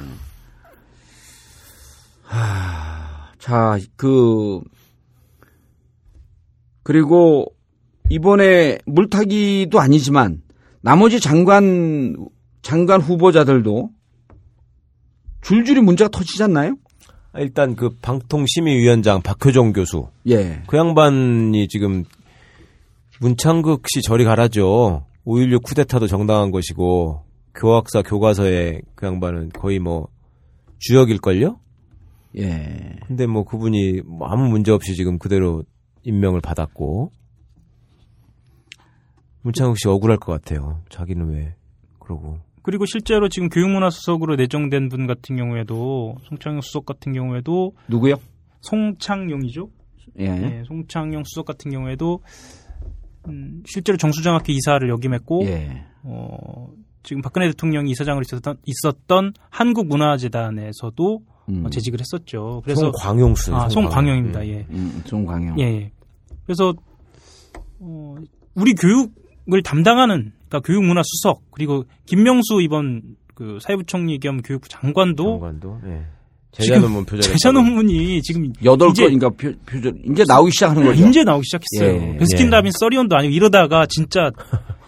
[3.37, 4.61] 자, 그,
[6.83, 7.53] 그리고
[8.11, 10.41] 이번에 물타기도 아니지만
[10.81, 12.15] 나머지 장관,
[12.61, 13.89] 장관 후보자들도
[15.41, 16.75] 줄줄이 문제가 터지지 않나요?
[17.31, 20.09] 아, 일단 그 방통심의위원장 박효정 교수.
[20.27, 20.61] 예.
[20.67, 22.03] 그 양반이 지금
[23.21, 25.05] 문창극 씨 저리 가라죠.
[25.25, 27.23] 5.16 쿠데타도 정당한 것이고
[27.55, 30.09] 교학사 교과서에 그 양반은 거의 뭐
[30.79, 31.59] 주역일걸요?
[32.39, 32.95] 예.
[33.07, 35.63] 근데 뭐 그분이 뭐 아무 문제 없이 지금 그대로
[36.03, 37.11] 임명을 받았고
[39.41, 40.81] 문창극 씨 억울할 것 같아요.
[40.89, 41.55] 자기는 왜
[41.99, 48.15] 그러고 그리고 실제로 지금 교육문화수석으로 내정된 분 같은 경우에도 송창용 수석 같은 경우에도 누구요?
[48.61, 49.69] 송창용이죠.
[50.19, 50.25] 예.
[50.25, 52.21] 예, 송창용 수석 같은 경우에도
[53.27, 55.85] 음, 실제로 정수장학회 이사를 역임했고 예.
[56.03, 56.67] 어,
[57.03, 61.65] 지금 박근혜 대통령이 이사장으로 있었던, 있었던 한국문화재단에서도 음.
[61.65, 62.61] 어, 재직을 했었죠.
[62.63, 64.47] 그래서 송광용수 아, 송광영입니다.
[64.47, 64.67] 예.
[64.69, 65.59] 음, 송광영.
[65.59, 65.91] 예, 예.
[66.45, 66.73] 그래서
[67.79, 68.15] 어,
[68.53, 69.20] 우리 교육
[69.51, 73.01] 을 담당하는 그러니까 교육문화 수석 그리고 김명수 이번
[73.33, 76.05] 그 사회부총리 겸 교육부 장관도 장관도 예.
[76.51, 81.07] 지금 제자 논문 표절 제자 논문이 지금 여덟 건인가 표, 표절 이제 나오기 시작하는 거죠.
[81.07, 82.13] 이제 나오기 시작했어요.
[82.13, 82.17] 예.
[82.17, 82.49] 베스킨 예.
[82.51, 84.31] 라빈 서리온도 아니고 이러다가 진짜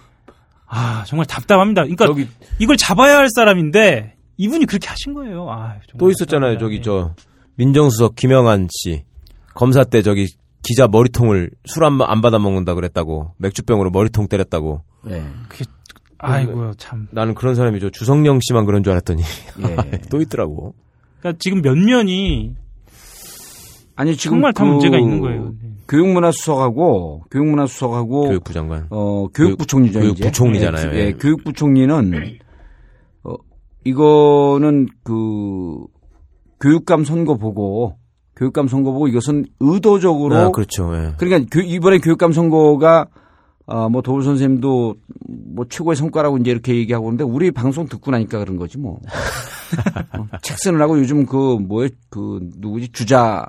[0.67, 1.81] 아 정말 답답합니다.
[1.83, 2.27] 그러니까 저기
[2.59, 5.49] 이걸 잡아야 할 사람인데 이분이 그렇게 하신 거예요.
[5.49, 6.57] 아, 정말 또 있었잖아요.
[6.57, 6.59] 답답합니다.
[6.59, 6.81] 저기 예.
[6.81, 7.15] 저
[7.55, 9.03] 민정수석 김영한 씨
[9.55, 10.27] 검사 때 저기
[10.63, 14.81] 기자 머리통을 술안안 받아 먹는다 그랬다고 맥주병으로 머리통 때렸다고.
[15.09, 15.23] 예.
[16.19, 17.07] 아이고 참.
[17.11, 19.97] 나는 그런 사람이 죠 주성령 씨만 그런 줄 알았더니 예.
[20.09, 20.73] 또 있더라고.
[21.19, 22.55] 그러니까 지금 면면이
[23.95, 25.53] 아니 지금 정말 다 그 문제가 있는 거예요.
[25.61, 25.69] 네.
[25.89, 28.87] 교육문화수석하고 교육문화수석하고 교육부 장관.
[28.89, 30.23] 어 교육부총리죠 교육- 이제.
[30.23, 30.93] 교육부총리잖아요.
[30.93, 31.11] 예, 예.
[31.13, 32.39] 교육부총리는
[33.25, 33.33] 어
[33.83, 35.83] 이거는 그
[36.61, 37.97] 교육감 선거 보고
[38.35, 40.91] 교육감 선거 보고 이것은 의도적으로 아, 그렇죠.
[40.95, 41.13] 예.
[41.17, 43.07] 그러니까 교- 이번에 교육감 선거가
[43.65, 44.95] 어, 뭐 도울 선생님도
[45.55, 48.99] 뭐 최고의 성과라고 이제 이렇게 얘기하고 있는데 우리 방송 듣고 나니까 그런 거지 뭐.
[50.17, 53.45] 어, 책 쓰느라고 요즘 그 뭐에 그 누구지 주자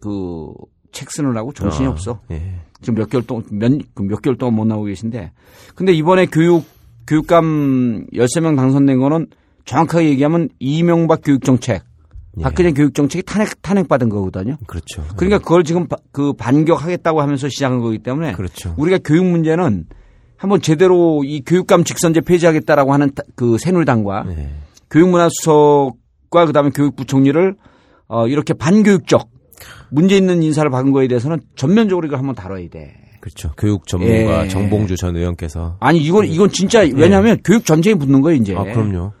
[0.00, 0.48] 그
[0.94, 2.20] 책 쓰느라고 정신이 어, 없어.
[2.30, 2.60] 예.
[2.82, 5.32] 지금 몇 개월 동안 몇, 그몇 개월 동안 못 나오고 계신데.
[5.74, 6.64] 근데 이번에 교육
[7.06, 9.28] 교육감 13명 당선된 거는
[9.64, 11.82] 정확하게 얘기하면 이명박 교육 정책.
[12.38, 12.42] 예.
[12.42, 14.56] 박근혜 교육 정책이 탄핵 탄핵받은 거거든요.
[14.66, 15.04] 그렇죠.
[15.16, 18.74] 그러니까 그걸 지금 바- 그 반격하겠다고 하면서 시작한 거기 때문에 그렇죠.
[18.78, 19.84] 우리가 교육 문제는
[20.36, 24.48] 한번 제대로 이 교육감 직선제 폐지하겠다라고 하는 타- 그 새누리당과 예.
[24.90, 27.54] 교육문화수석과 그다음에 교육부총리를
[28.08, 29.28] 어 이렇게 반교육적
[29.90, 32.94] 문제 있는 인사를 박은 거에 대해서는 전면적으로 이걸 한번 다뤄야 돼.
[33.20, 33.52] 그렇죠.
[33.56, 34.48] 교육 전문가 예.
[34.48, 38.52] 정봉주 전 의원께서 아니 이건 이건 진짜 왜냐하면 교육 전쟁이 붙는 거예요 이제.
[38.52, 38.56] 예.
[38.56, 39.12] 아, 그럼요.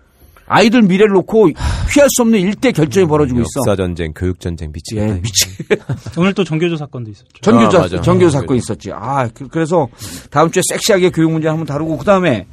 [0.52, 1.48] 아이들 미래를 놓고
[1.90, 3.46] 피할 수 없는 일대 결정이 벌어지고 있어.
[3.66, 5.16] 역사 전쟁, 교육 전쟁 미치겠다.
[5.16, 5.20] 예.
[5.20, 5.46] 미치.
[6.18, 7.28] 오늘 또 전교조 사건도 있었죠.
[7.40, 8.00] 전교조 아, 맞아.
[8.00, 8.90] 전교조 아, 사건 있었지.
[8.92, 9.88] 아 그- 그래서
[10.30, 12.46] 다음 주에 섹시하게 교육 문제 한번 다루고 그 다음에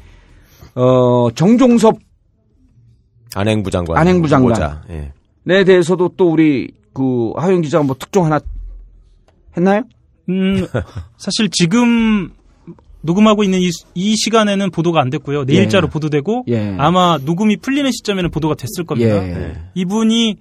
[0.75, 1.97] 어 정종섭
[3.35, 3.97] 안행부 장관.
[3.97, 4.81] 안행부 장관.
[4.89, 5.11] 예.
[5.47, 8.39] 에 대해서도 또 우리 그 하영 기자가 뭐 특종 하나
[9.57, 9.83] 했나요?
[10.29, 10.65] 음,
[11.17, 12.29] 사실 지금
[13.01, 15.45] 녹음하고 있는 이, 이 시간에는 보도가 안 됐고요.
[15.45, 15.89] 내일자로 예.
[15.89, 16.75] 보도되고 예.
[16.77, 19.15] 아마 녹음이 풀리는 시점에는 보도가 됐을 겁니다.
[19.15, 19.57] 예.
[19.75, 20.37] 이분이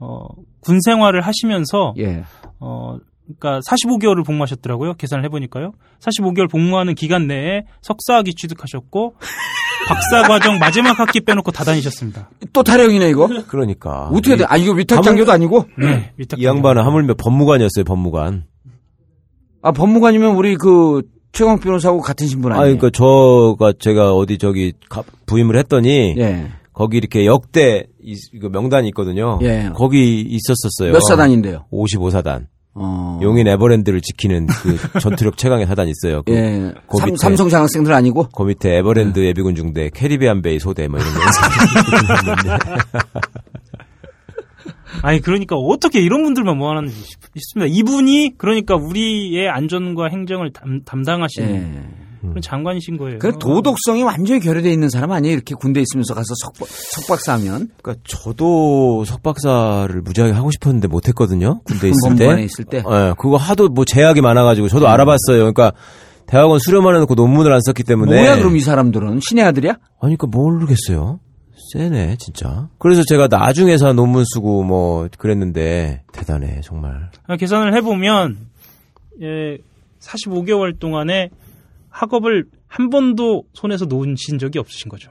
[0.00, 0.26] 어,
[0.60, 2.24] 군 생활을 하시면서 예.
[2.60, 2.96] 어,
[3.26, 4.94] 그러니까 45개월을 복무하셨더라고요.
[4.94, 5.72] 계산을 해보니까요.
[6.00, 9.14] 45개월 복무하는 기간 내에 석사학위 취득하셨고
[9.86, 12.30] 박사 과정 마지막 학기 빼놓고 다 다니셨습니다.
[12.52, 13.28] 또 타령이네 이거.
[13.48, 14.08] 그러니까.
[14.08, 14.44] 어떻게 돼?
[14.48, 15.66] 아 이거 위탁 장교도 아니고?
[15.78, 18.44] 네, 위탁 이 양반은 하물며 법무관이었어요, 법무관.
[19.62, 21.02] 아 법무관이면 우리 그
[21.32, 22.78] 최광 변호사하고 같은 신분 아, 아니에요?
[22.78, 26.48] 그러니까 저가 제가 어디 저기 가- 부임을 했더니 예.
[26.72, 29.38] 거기 이렇게 역대 이- 이거 명단이 있거든요.
[29.42, 29.70] 예.
[29.74, 30.92] 거기 있었었어요.
[30.92, 31.66] 몇 사단인데요?
[31.72, 32.46] 55사단.
[32.80, 33.18] 어.
[33.22, 36.22] 용인 에버랜드를 지키는 그 전투력 최강의 사단이 있어요.
[36.22, 36.72] 그, 예.
[36.88, 37.16] 그 삼.
[37.16, 38.28] 삼성 장학생들 아니고?
[38.28, 41.20] 그 밑에 에버랜드 예 비군 중대, 캐리비안 베이 소대 뭐 이런 거.
[45.02, 47.72] 아니 그러니까 어떻게 이런 분들만 모아놨는지 싶- 싶습니다.
[47.72, 52.08] 이분이 그러니까 우리의 안전과 행정을 담, 담당하시는 예.
[52.20, 53.18] 그런 장관이신 거예요.
[53.20, 55.34] 그 도덕성이 완전히 결여돼 있는 사람 아니에요?
[55.34, 57.68] 이렇게 군대 있으면서 가서 석박, 석박사하면?
[57.80, 61.60] 그러니까 저도 석박사를 무지하게 하고 싶었는데 못했거든요.
[61.64, 62.08] 군대 있을 때.
[62.24, 62.78] 법무관에 있을 때.
[62.78, 65.38] 예, 그거 하도 뭐 제약이 많아가지고 저도 알아봤어요.
[65.52, 65.72] 그러니까
[66.26, 69.70] 대학원 수료만 해놓고 논문을 안 썼기 때문에 뭐야 그럼 이 사람들은 신의 아들이야?
[70.00, 71.20] 아니 그러니까 모르겠어요.
[71.72, 72.68] 세네 진짜.
[72.78, 77.10] 그래서 제가 나중에서 논문 쓰고 뭐 그랬는데 대단해 정말.
[77.26, 78.38] 아, 계산을 해보면
[79.22, 79.58] 예,
[80.00, 81.30] 45개월 동안에
[81.90, 85.10] 학업을 한 번도 손에서 놓으신 적이 없으신 거죠.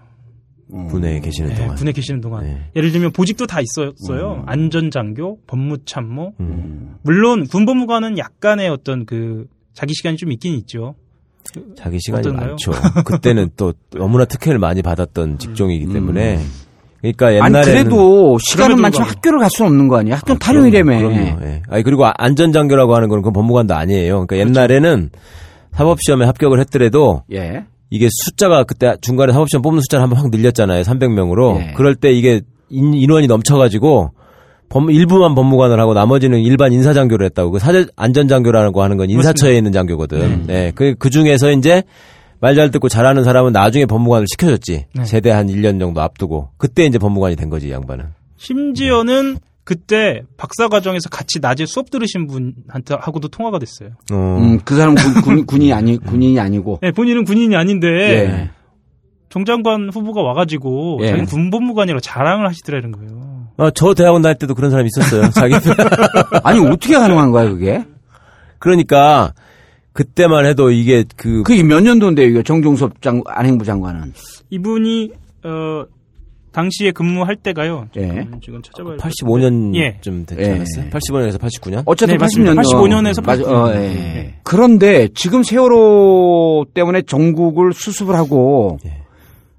[0.90, 1.76] 군에 계시는 예, 동안.
[1.76, 2.44] 군에 계시는 동안.
[2.44, 2.72] 네.
[2.76, 4.44] 예를 들면 보직도 다 있었어요.
[4.48, 6.34] 안전장교, 법무참모.
[6.42, 6.96] 음.
[7.04, 10.96] 물론 군법무관은 약간의 어떤 그 자기 시간이 좀 있긴 있죠.
[11.78, 12.50] 자기 시간이 어떤가요?
[12.50, 12.72] 많죠.
[13.06, 16.40] 그때는 또 너무나 특혜를 많이 받았던 직종이기 때문에.
[17.02, 19.10] 그러니까 아니 옛날에는 그래도 시간은 많지만.
[19.10, 20.16] 학교를 갈 수는 없는 거 아니야?
[20.16, 20.98] 학교는 아, 타령이라며.
[20.98, 21.46] 그럼요, 그럼요.
[21.46, 21.62] 예.
[21.70, 24.26] 아니 그리고 안전장교라고 하는 건 그건 법무관도 아니에요.
[24.26, 25.12] 그러니까 옛날에는
[25.74, 27.66] 사법시험에 합격을 했더라도 예.
[27.90, 30.82] 이게 숫자가 그때 중간에 사법시험 뽑는 숫자를 한번 확 늘렸잖아요.
[30.82, 31.60] 300명으로.
[31.60, 31.74] 예.
[31.78, 34.12] 그럴 때 이게 인, 인원이 넘쳐가지고
[34.70, 37.52] 법, 일부만 법무관을 하고 나머지는 일반 인사장교를 했다고.
[37.52, 40.44] 그 사제 안전장교라는 거 하는 건 인사처에 있는 장교거든.
[40.48, 40.72] 네.
[40.76, 41.84] 그, 그 중에서 이제
[42.40, 44.86] 말 잘 듣고 잘하는 사람은 나중에 법무관을 시켜줬지.
[44.94, 45.04] 네.
[45.06, 46.50] 제대 한 1년 정도 앞두고.
[46.58, 48.06] 그때 이제 법무관이 된 거지, 이 양반은.
[48.38, 53.90] 심지어는 그때 박사 과정에서 같이 낮에 수업 들으신 분한테 하고도 통화가 됐어요.
[54.12, 54.38] 어.
[54.40, 56.80] 음, 그 사람 군, 군, 군이 아니 군인이 아니고.
[56.82, 58.50] 네, 본인은 군인이 아닌데 예.
[59.30, 61.08] 정장관 후보가 와가지고 예.
[61.08, 63.37] 자기는 군법무관이라고 자랑을 하시더라는 거예요.
[63.58, 65.30] 아, 저 대학원 다닐 때도 그런 사람이 있었어요.
[65.36, 65.56] 자기.
[66.44, 67.84] 아니 어떻게 가능한 거야 그게?
[68.60, 69.34] 그러니까
[69.94, 74.14] 그때만 해도 이게 그 그게 몇 년도인데 이거 정종섭 장 안행부 장관은.
[74.50, 75.12] 이분이
[75.44, 75.86] 어
[76.52, 77.88] 당시에 근무할 때가요.
[77.98, 78.08] 예.
[78.08, 80.00] 지금, 지금 찾아봐야 85년쯤 예.
[80.02, 80.54] 되지 예.
[80.56, 80.90] 않았어요?
[80.90, 81.84] 85년에서 89년?
[81.86, 82.54] 어쨌든 네, 맞습니다.
[82.54, 83.54] 80년 85년에서 맞아, 89년.
[83.54, 83.80] 어, 예.
[83.80, 84.36] 네.
[84.44, 89.04] 그런데 지금 세월호 때문에 전국을 수습을 하고 예.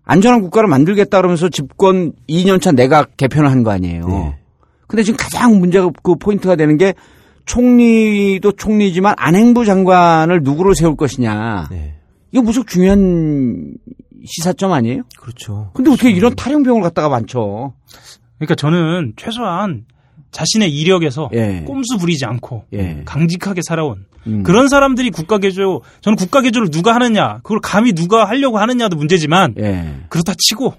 [0.09, 4.07] 안전한 국가를 만들겠다 그러면서 집권 2년차 내각 개편을 한 거 아니에요.
[4.09, 4.39] 네.
[4.87, 6.95] 근데 지금 가장 문제가 그 포인트가 되는 게
[7.45, 11.69] 총리도 총리지만 안행부 장관을 누구를 세울 것이냐.
[11.71, 11.95] 네.
[12.33, 13.75] 이거 무척 중요한
[14.25, 15.03] 시사점 아니에요?
[15.19, 15.71] 그렇죠.
[15.75, 17.75] 근데 어떻게 이런 탈영병을 갖다가 많죠?
[18.39, 19.85] 그러니까 저는 최소한
[20.31, 21.63] 자신의 이력에서 예.
[21.67, 23.03] 꼼수 부리지 않고 예.
[23.05, 24.43] 강직하게 살아온 음.
[24.43, 29.55] 그런 사람들이 국가 개조 저는 국가 개조를 누가 하느냐 그걸 감히 누가 하려고 하느냐도 문제지만
[29.59, 29.95] 예.
[30.09, 30.75] 그렇다 치고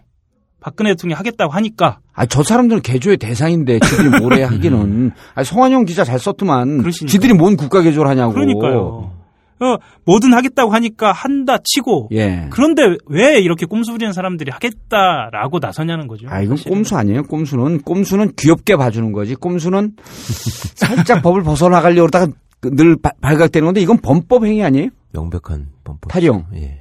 [0.60, 5.12] 박근혜 대통령이 하겠다고 하니까 아, 저 사람들은 개조의 대상인데 지들이 뭐래 하기는.
[5.36, 6.80] 아, 성환영 기자 잘 썼더만.
[6.80, 7.10] 그러시니까.
[7.10, 8.34] 지들이 뭔 국가 개조를 하냐고.
[8.34, 9.14] 그러니까요.
[9.62, 12.48] 어, 뭐든 하겠다고 하니까 한다 치고 예.
[12.50, 16.28] 그런데 왜 이렇게 꼼수 부리는 사람들이 하겠다라고 나서냐는 거죠.
[16.30, 16.78] 아, 이건 사실은.
[16.78, 17.82] 꼼수 아니에요, 꼼수는.
[17.82, 19.36] 꼼수는 귀엽게 봐주는 거지.
[19.36, 19.94] 꼼수는
[20.76, 22.32] 살짝 법을 벗어나가려고 그러다가
[22.62, 24.90] 늘 바- 발각되는 건데 이건 범법 행위 아니에요?
[25.14, 26.10] 명백한 범법.
[26.12, 26.46] 탈영.
[26.56, 26.79] 예.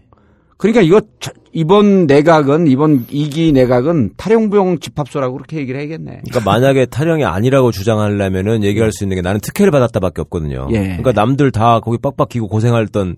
[0.58, 6.20] 그러니까 이거 자- 이번 내각은, 이번 이기 내각은 탈영부용 집합소라고 그렇게 얘기를 해야겠네.
[6.28, 10.68] 그러니까 만약에 탈영이 아니라고 주장하려면은 얘기할 수 있는 게 나는 특혜를 받았다밖에 없거든요.
[10.72, 10.80] 예.
[10.82, 13.16] 그러니까 남들 다 거기 빡빡 끼고 고생했던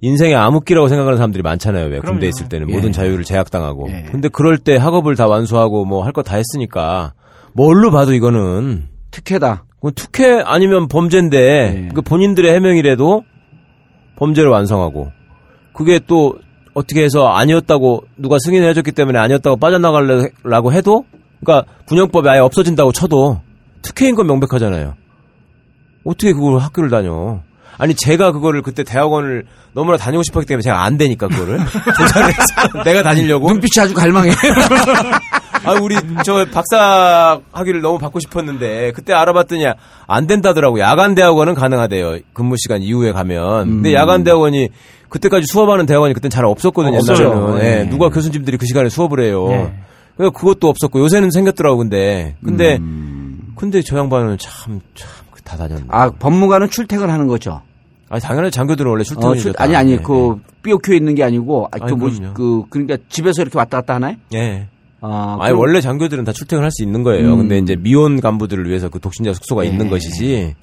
[0.00, 1.84] 인생의 암흑기라고 생각하는 사람들이 많잖아요.
[1.86, 2.24] 왜 군대 그럼요.
[2.26, 2.74] 있을 때는 예.
[2.74, 3.88] 모든 자유를 제약당하고.
[3.90, 4.06] 예.
[4.10, 7.12] 근데 그럴 때 학업을 다 완수하고 뭐 할 거 다 했으니까
[7.52, 9.64] 뭘로 봐도 이거는 특혜다.
[9.76, 11.88] 그건 특혜 아니면 범죄인데 예.
[11.94, 13.24] 그 본인들의 해명이라도
[14.16, 15.10] 범죄를 완성하고
[15.74, 16.36] 그게 또
[16.74, 21.04] 어떻게 해서 아니었다고 누가 승인을 해줬기 때문에 아니었다고 빠져나가려고 해도
[21.44, 23.40] 그러니까 군형법이 아예 없어진다고 쳐도
[23.82, 24.94] 특혜인 건 명백하잖아요.
[26.04, 27.40] 어떻게 그걸 학교를 다녀?
[27.78, 31.58] 아니 제가 그거를 그때 대학원을 너무나 다니고 싶었기 때문에 제가 안 되니까 그거를
[31.96, 34.32] 조사를 해서 내가 다니려고 눈빛이 아주 갈망해.
[35.64, 35.94] 아, 우리
[36.24, 39.66] 저 박사 학위를 너무 받고 싶었는데 그때 알아봤더니
[40.06, 40.78] 안 된다더라고.
[40.78, 42.18] 야간 대학원은 가능하대요.
[42.32, 43.68] 근무 시간 이후에 가면.
[43.68, 44.70] 근데 야간 대학원이
[45.10, 46.96] 그때까지 수업하는 대학원이 그땐 잘 없었거든요.
[46.98, 47.28] 없어요.
[47.28, 47.58] 옛날에는.
[47.58, 47.80] 네.
[47.80, 49.46] 예, 누가 교수님들이 그 시간에 수업을 해요.
[49.48, 49.74] 네.
[50.16, 52.36] 그래서 그것도 없었고 요새는 생겼더라고 근데.
[52.44, 52.78] 근데
[53.56, 55.10] 근데 저 양반은 참 참
[55.44, 55.84] 다 다녔네.
[55.88, 57.60] 아, 아, 법무관은 출퇴근하는 거죠.
[58.22, 59.42] 당연히 장교들은 원래 어, 출퇴근이죠.
[59.42, 59.64] 출- 다.
[59.64, 62.34] 아니, 아니, 예, 그, 삐오큐에 있는 게 아니고, 아, 그, 아니, 뭐, 그럼요.
[62.34, 64.14] 그, 그러니까 집에서 이렇게 왔다 갔다 하나요?
[64.34, 64.38] 예.
[64.38, 64.66] 예.
[65.00, 67.32] 아, 아니 그럼- 원래 장교들은 다 출퇴근할 수 있는 거예요.
[67.32, 67.38] 음.
[67.38, 69.90] 근데 이제 미혼 간부들을 위해서 그 독신자 숙소가 있는 예.
[69.90, 70.54] 것이지.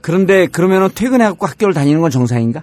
[0.00, 2.62] 그런데 그러면은 퇴근해갖고 학교를 다니는 건 정상인가?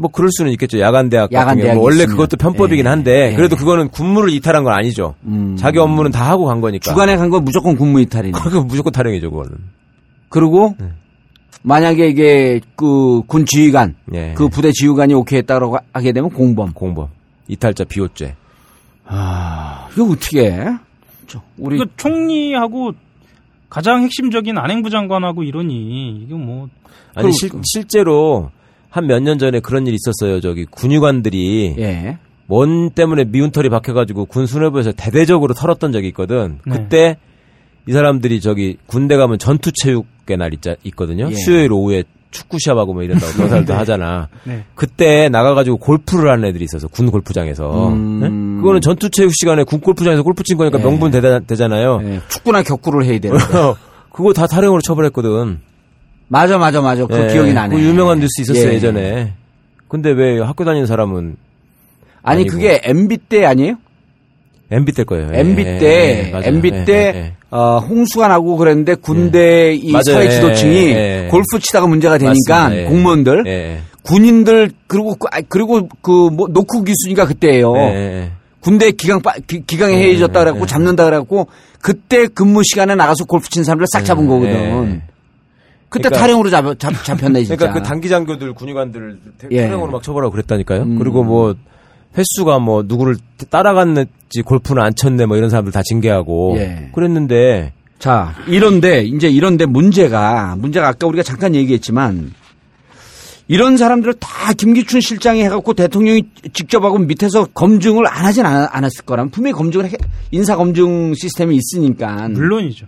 [0.00, 0.78] 뭐 그럴 수는 있겠죠.
[0.78, 2.10] 야간 대학 야간 같은 경우 대학이 원래 있으면.
[2.16, 2.88] 그것도 편법이긴 예.
[2.88, 3.36] 한데 예.
[3.36, 5.14] 그래도 그거는 군무를 이탈한 건 아니죠.
[5.24, 5.56] 음.
[5.58, 6.88] 자기 업무는 다 하고 간 거니까.
[6.90, 8.38] 주간에 간 건 무조건 군무 이탈이네.
[8.38, 9.52] 그거 무조건 타령이죠, 그거는.
[10.28, 10.86] 그리고 네.
[11.62, 14.34] 만약에 이게 그 군 지휘관, 예.
[14.36, 16.72] 그 부대 지휘관이 오케이 했다고 하게 되면 공범.
[16.72, 17.08] 공범.
[17.48, 18.36] 이탈자 비호죄.
[19.06, 20.64] 아, 이거 어떻게 해?
[21.26, 22.92] 저, 우리 그 총리하고
[23.68, 26.68] 가장 핵심적인 안행부 장관하고 이러니 이게 뭐
[27.14, 28.50] 아니 그- 실, 실제로
[28.90, 30.40] 한 몇 년 전에 그런 일이 있었어요.
[30.40, 32.18] 저기 군의관들이 예.
[32.46, 36.58] 뭔 때문에 미운 털이 박혀가지고 군 수뇌부에서 대대적으로 털었던 적이 있거든.
[36.66, 36.72] 네.
[36.76, 37.16] 그때
[37.86, 41.28] 이 사람들이 저기 군대 가면 전투 체육의 날 있자, 있거든요.
[41.30, 41.34] 예.
[41.34, 44.28] 수요일 오후에 축구 시합하고 뭐 이런다고 그런 사람도 하잖아.
[44.44, 44.64] 네.
[44.74, 47.88] 그때 나가가지고 골프를 하는 애들이 있어서 군 골프장에서.
[47.88, 48.20] 음.
[48.20, 48.60] 네?
[48.62, 50.84] 그거는 전투 체육 시간에 군 골프장에서 골프 친 거니까 네.
[50.84, 51.10] 명분
[51.46, 52.00] 되잖아요.
[52.04, 53.44] 예, 축구나 격구를 해야 되는데.
[54.12, 55.60] 그거 다 탈행으로 처벌했거든.
[56.28, 57.06] 맞아, 맞아, 맞아.
[57.06, 57.74] 그 예, 기억이 나네.
[57.76, 58.74] 그 유명한 뉴스 있었어요 예.
[58.74, 58.80] 예.
[58.80, 59.32] 전에
[59.88, 61.36] 근데 왜 학교 다니는 사람은
[62.22, 62.52] 아니, 아니고.
[62.52, 63.76] 그게 MB 때 아니에요?
[64.70, 65.30] MB 때일 거예요.
[65.32, 66.48] 예, MB 예, 때, 예.
[66.48, 67.32] MB 예, 때, 예, 예.
[67.50, 70.02] 어, 홍수가 나고 그랬는데 군대 이 맞아요.
[70.04, 71.28] 사회 지도층이.
[71.30, 72.68] 골프 치다가 문제가 되니까.
[72.88, 73.80] 공무원들.
[74.02, 77.72] 군인들 그리고 그- 아, 그리고 그 뭐 노크 기수니까 그때예요.
[78.60, 81.46] 군대 기강 기, 기강에 해해졌다 그래갖고 잡는다 그래갖고
[81.80, 85.00] 그때 근무 시간에 나가서 골프 친 사람들 싹 잡은 거거든.
[85.88, 85.90] 예.
[85.90, 87.56] 그때 그러니까- 탈행으로 잡, 잡, 잡혔네 진짜.
[87.56, 89.18] 그러니까 그 단기 장교들 군의관들
[89.50, 89.62] 예.
[89.62, 90.82] 탈행으로 막 처벌하고 그랬다니까요.
[90.82, 90.98] 음.
[90.98, 91.54] 그리고 뭐
[92.16, 93.16] 횟수가 뭐 누구를
[93.50, 96.90] 따라갔는지 골프는 안 쳤네 뭐 이런 사람들 다 징계하고 예.
[96.94, 102.32] 그랬는데 자, 이런데, 이제 이런데 문제가, 문제가 아까 우리가 잠깐 얘기했지만,
[103.48, 106.22] 이런 사람들을 다 김기춘 실장이 해갖고 대통령이
[106.52, 109.92] 직접 하고 밑에서 검증을 안 하진 않, 않았을 거란 분명히 검증을 해,
[110.30, 112.86] 인사 검증 시스템이 있으니까 물론이죠.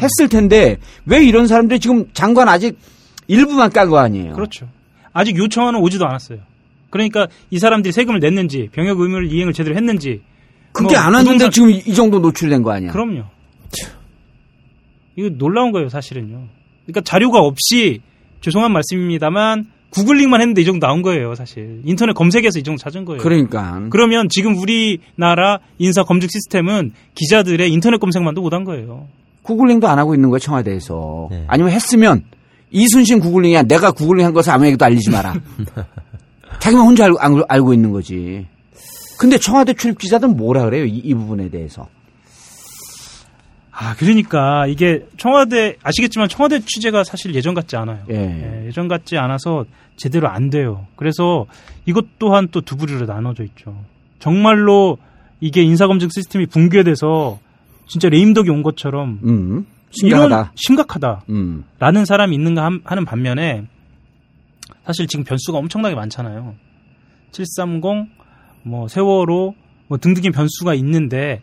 [0.00, 2.78] 했을 텐데 왜 이런 사람들이 지금 장관 아직
[3.26, 4.32] 일부만 깐 거 아니에요?
[4.34, 4.68] 그렇죠.
[5.12, 6.38] 아직 요청안은 오지도 않았어요.
[6.90, 10.22] 그러니까 이 사람들이 세금을 냈는지 병역 의무를 이행을 제대로 했는지
[10.72, 12.92] 그게 뭐 안 왔는데 부동산- 지금 이 정도 노출된 거 아니야?
[12.92, 13.24] 그럼요.
[15.16, 16.46] 이거 놀라운 거예요, 사실은요.
[16.86, 18.00] 그러니까 자료가 없이
[18.40, 21.80] 죄송한 말씀입니다만 구글링만 했는데 이 정도 나온 거예요, 사실.
[21.84, 23.20] 인터넷 검색해서 이 정도 찾은 거예요.
[23.22, 29.08] 그러니까 그러면 지금 우리나라 인사 검증 시스템은 기자들의 인터넷 검색만도 못한 거예요.
[29.48, 31.28] 구글링도 안 하고 있는 거야 청와대에서.
[31.30, 31.44] 네.
[31.48, 32.22] 아니면 했으면
[32.70, 33.62] 이순신 구글링이야.
[33.62, 35.34] 내가 구글링 한 것을 아무에게도 알리지 마라.
[36.60, 38.46] 자기만 혼자 알고, 알고, 알고 있는 거지.
[39.18, 40.84] 근데 청와대 출입 기자들은 뭐라 그래요?
[40.84, 41.88] 이, 이 부분에 대해서.
[43.72, 48.00] 아, 그러니까 이게 청와대 아시겠지만 청와대 취재가 사실 예전 같지 않아요.
[48.10, 48.66] 예.
[48.66, 49.64] 예, 전 같지 않아서
[49.96, 50.86] 제대로 안 돼요.
[50.96, 51.46] 그래서
[51.86, 53.74] 이것 또한 또 두 부류로 나눠져 있죠.
[54.18, 54.98] 정말로
[55.40, 57.38] 이게 인사검증 시스템이 붕괴돼서
[57.88, 59.66] 진짜 레임덕이 온 것처럼 음.
[60.02, 60.52] 이런 심각하다.
[60.56, 62.04] 심각하다라는 음.
[62.04, 63.66] 사람이 있는가 함- 하는 반면에
[64.84, 66.54] 사실 지금 변수가 엄청나게 많잖아요.
[67.32, 68.08] 730,
[68.64, 69.54] 뭐 세월호
[69.88, 71.42] 뭐 등등의 변수가 있는데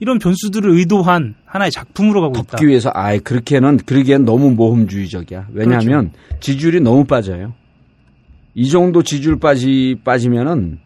[0.00, 2.44] 이런 변수들을 의도한 하나의 작품으로 가고 있다.
[2.52, 5.48] 덮기 위해서 아예 그렇게는 그러기엔 너무 모험주의적이야.
[5.52, 6.40] 왜냐하면 그렇죠.
[6.40, 7.52] 지지율이 너무 빠져요.
[8.54, 10.78] 이 정도 지지율 빠지 빠지면은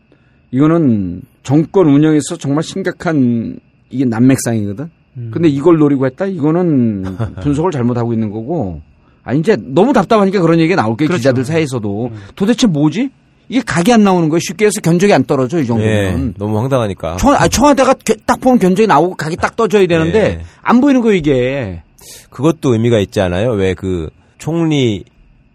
[0.50, 3.58] 이거는 정권 운영에서 정말 심각한
[3.94, 4.90] 이게 난맥상이거든.
[5.16, 5.30] 음.
[5.32, 6.26] 근데 이걸 노리고 했다?
[6.26, 7.04] 이거는
[7.42, 8.80] 분석을 잘못하고 있는 거고.
[9.22, 11.18] 아 이제 너무 답답하니까 그런 얘기가 나올 게 그렇죠.
[11.18, 13.08] 기자들 사이에서도 도대체 뭐지?
[13.48, 14.40] 이게 각이 안 나오는 거예요.
[14.40, 16.34] 쉽게 해서 견적이 안 떨어져 이 예, 정도면.
[16.38, 17.16] 너무 황당하니까.
[17.16, 20.40] 청, 아, 청와대가 겨- 딱 보면 견적이 나오고 각이 딱 떠져야 되는데 예.
[20.62, 21.82] 안 보이는 거 이게.
[22.30, 23.52] 그것도 의미가 있지 않아요?
[23.52, 25.04] 왜 그 총리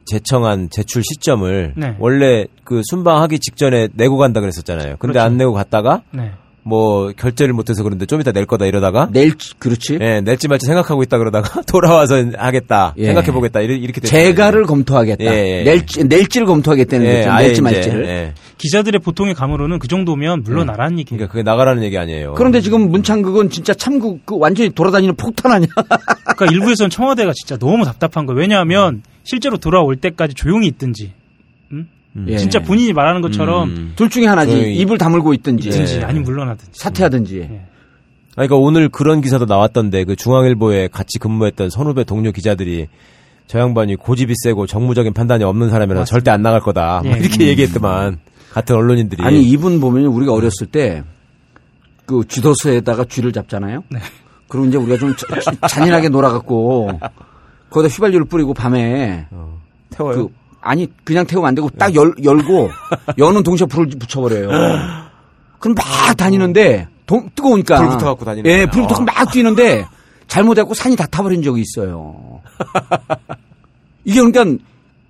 [0.06, 1.96] 제청안 제출 시점을 네.
[2.00, 4.96] 원래 그 순방하기 직전에 내고 간다 그랬었잖아요.
[4.98, 5.20] 근데 그렇죠.
[5.20, 6.32] 안 내고 갔다가 네.
[6.70, 9.98] 뭐 결제를 못해서 그런데 좀 이따 낼 거다 이러다가 낼 그렇지.
[10.00, 12.94] 예, 낼지 말지 생각하고 있다 그러다가 돌아와서 하겠다.
[12.98, 13.06] 예.
[13.08, 13.60] 생각해 보겠다.
[13.62, 14.00] 이렇게.
[14.00, 15.24] 재가를 검토하겠다.
[15.26, 15.64] 예, 예.
[15.64, 17.32] 낼지, 낼지를 검토하겠다는 예, 거죠.
[17.32, 18.06] 아예 낼지 이제, 말지를.
[18.06, 18.34] 예.
[18.58, 21.18] 기자들의 보통의 감으로는 그 정도면 물러나라는 얘기예요.
[21.18, 22.34] 그러니까 그게 나가라는 얘기 아니에요.
[22.36, 25.70] 그런데 지금 문창극은 진짜 참국 그 완전히 돌아다니는 폭탄 아니야?
[25.76, 28.40] 그러니까 일부에서는 청와대가 진짜 너무 답답한 거예요.
[28.40, 31.14] 왜냐하면 실제로 돌아올 때까지 조용히 있든지,
[32.28, 32.38] 예.
[32.38, 33.94] 진짜 본인이 말하는 것처럼 음.
[33.96, 34.52] 둘 중에 하나지.
[34.52, 34.76] 조용히.
[34.78, 36.04] 입을 다물고 있든지 있든지 예.
[36.04, 36.72] 아니면 물러나든지.
[36.74, 37.38] 사퇴하든지.
[37.40, 37.44] 예.
[38.36, 42.88] 아니, 그러니까 오늘 그런 기사도 나왔던데 그 중앙일보에 같이 근무했던 선후배 동료 기자들이
[43.48, 47.02] 저 양반이 고집이 세고 정무적인 판단이 없는 사람이라 절대 안 나갈 거다.
[47.04, 47.20] 뭐 예.
[47.20, 48.20] 이렇게 얘기했더만
[48.52, 51.04] 같은 언론인들이 아니 이분 보면 우리가 어렸을 때
[52.10, 53.84] 그 쥐도스에다가 쥐를 잡잖아요.
[53.92, 54.00] 네.
[54.48, 55.14] 그리고 이제 우리가 좀
[55.70, 57.00] 잔인하게 놀아갖고
[57.70, 59.28] 거기다 휘발유를 뿌리고 밤에
[59.92, 60.16] 태워요.
[60.16, 62.70] 그 아니 그냥 태우면 안 되고 딱 열, 열고
[63.18, 64.50] 여는 동시에 불을 붙여버려요.
[65.60, 68.66] 그럼 막 다니는데 동- 뜨거우니까 불 붙어갖고 다니는 예.
[68.66, 69.86] 불 붙어서 막 뛰는데
[70.28, 72.42] 잘못해갖고 산이 다 타버린 적이 있어요.
[74.06, 74.64] 이게 그러니까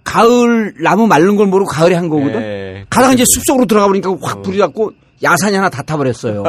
[0.04, 2.42] 가을 나무 마른 걸 모르고 가을에 한 거거든.
[2.42, 2.86] 예.
[2.90, 4.92] 가다가 이제 숲속으로 들어가 보니까 확 불이 났고
[5.22, 6.44] 야산이 하나 다 타버렸어요.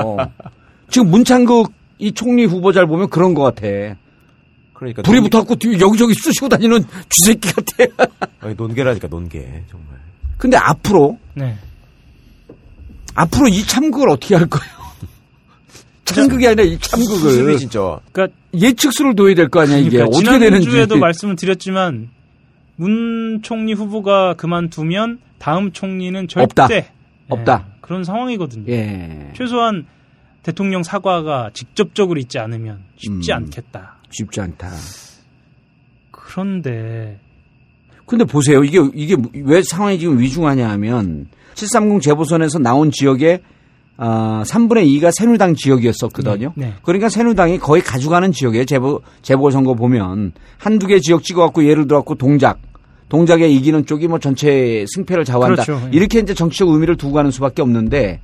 [0.88, 3.66] 지금 문창극 이 총리 후보자를 보면 그런 것 같아.
[4.80, 8.16] 그러니까 불이 논- 붙어갖고 뒤- 여기저기 쑤시고 다니는 쥐새끼 같아.
[8.40, 9.38] 아니, 논개라니까 논개
[9.70, 9.88] 정말.
[10.38, 11.58] 근데 앞으로 네.
[13.14, 14.72] 앞으로 이 참극을 어떻게 할 거예요?
[16.06, 20.62] 참극이 아니라 이 참극을 진짜 그러니까, 예측수를 둬야 될 거 아니야 이게 그러니까 어떻게 되는지.
[20.64, 22.08] 지난주에도 말씀을 드렸지만
[22.76, 26.68] 문 총리 후보가 그만두면 다음 총리는 절대 없다.
[26.74, 26.88] 예,
[27.28, 27.66] 없다.
[27.82, 28.64] 그런 상황이거든요.
[28.72, 29.84] 예, 최소한
[30.42, 33.36] 대통령 사과가 직접적으로 있지 않으면 쉽지 음.
[33.36, 33.96] 않겠다.
[34.10, 34.70] 쉽지 않다.
[36.10, 37.18] 그런데
[38.06, 38.64] 근데 보세요.
[38.64, 43.40] 이게 이게 왜 상황이 지금 위중하냐 하면 730 재보선에서 나온 지역의
[44.02, 46.52] 아, 3분의 2가 새누리당 지역이었었거든요.
[46.56, 46.74] 네, 네.
[46.82, 48.64] 그러니까 새누리당이 거의 가져가는 지역이에요.
[48.64, 50.32] 재보, 재보선거 보면.
[50.56, 52.58] 한두 개 지역 찍어갖고 예를 들어갖고 동작.
[53.10, 55.64] 동작에 이기는 쪽이 뭐 전체 승패를 좌우한다.
[55.64, 55.86] 그렇죠.
[55.86, 55.90] 예.
[55.92, 58.20] 이렇게 이제 정치적 의미를 두고 가는 수밖에 없는데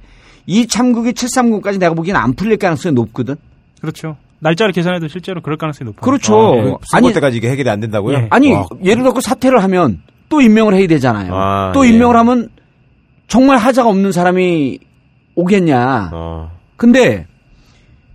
[0.47, 3.37] 이 참국이 730까지 내가 보기에는 안 풀릴 가능성이 높거든.
[3.81, 4.17] 그렇죠.
[4.41, 6.01] 날짜를 계산해도 실제로 그럴 가능성이 높아요.
[6.01, 6.53] 그렇죠.
[6.53, 8.17] 그 선거 아니, 때까지 이게 해결이 안 된다고요?
[8.17, 8.27] 예.
[8.31, 8.67] 아니 와.
[8.85, 11.35] 예를 들어 사퇴를 하면 또 임명을 해야 되잖아요.
[11.35, 11.91] 아, 또 예.
[11.91, 12.49] 임명을 하면
[13.29, 14.79] 정말 하자가 없는 사람이
[15.35, 16.11] 오겠냐.
[16.13, 16.51] 어.
[16.77, 17.27] 근데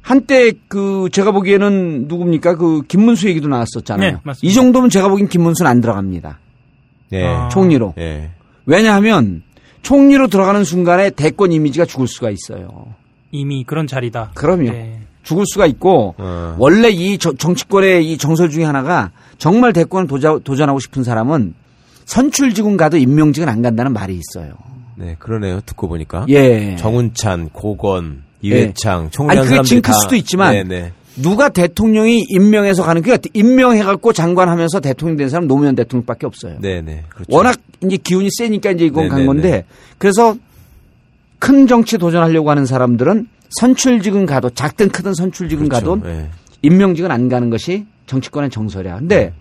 [0.02, 4.12] 한때 그 제가 보기에는 누굽니까 그 김문수 얘기도 나왔었잖아요.
[4.12, 4.52] 네, 맞습니다.
[4.52, 6.40] 이 정도면 제가 보기엔 김문수는 안 들어갑니다.
[7.14, 7.26] 예.
[7.26, 7.50] 아.
[7.50, 7.94] 총리로.
[7.98, 8.32] 예.
[8.66, 9.44] 왜냐하면
[9.82, 12.94] 총리로 들어가는 순간에 대권 이미지가 죽을 수가 있어요.
[13.32, 14.32] 이미 그런 자리다.
[14.36, 14.72] 그럼요.
[14.72, 15.01] 네.
[15.24, 16.56] 죽을 수가 있고 어.
[16.58, 21.54] 원래 이 저- 정치권의 이 정설 중에 하나가 정말 대권을 도자, 도전하고 싶은 사람은
[22.06, 24.54] 선출직은 가도 임명직은 안 간다는 말이 있어요.
[24.96, 25.62] 네, 그러네요.
[25.66, 26.26] 듣고 보니까.
[26.30, 26.76] 예.
[26.76, 30.92] 정운찬, 고건, 이회창, 총리 아니, 한 그게 징크일 다- 수도 있지만 네, 네.
[31.16, 36.58] 누가 대통령이 임명해서 가는 그러니까 임명해갖고 장관하면서 대통령 된 사람 노무현 대통령밖에 없어요.
[36.60, 37.04] 네, 네.
[37.10, 37.36] 그렇죠.
[37.36, 39.66] 워낙 이제 기운이 세니까 이제 이건 네, 간 네, 건데 네.
[39.98, 40.36] 그래서
[41.40, 43.28] 큰 정치 도전하려고 하는 사람들은
[43.60, 46.00] 선출직은 가도 작든 크든 선출직은 그렇죠.
[46.00, 46.30] 가도 예.
[46.62, 49.00] 임명직은 안 가는 것이 정치권의 정설이야.
[49.00, 49.34] 근데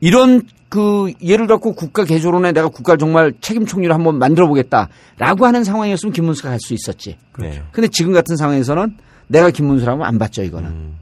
[0.00, 5.64] 이런 그 예를 들고 국가 개조론에 내가 국가를 정말 책임 총리로 한번 만들어 보겠다라고 하는
[5.64, 7.16] 상황이었으면 김문수가 갈 수 있었지.
[7.38, 7.62] 네.
[7.72, 8.96] 근데 지금 같은 상황에서는
[9.28, 10.68] 내가 김문수라면 안 받죠 이거는.
[10.70, 10.96] 음,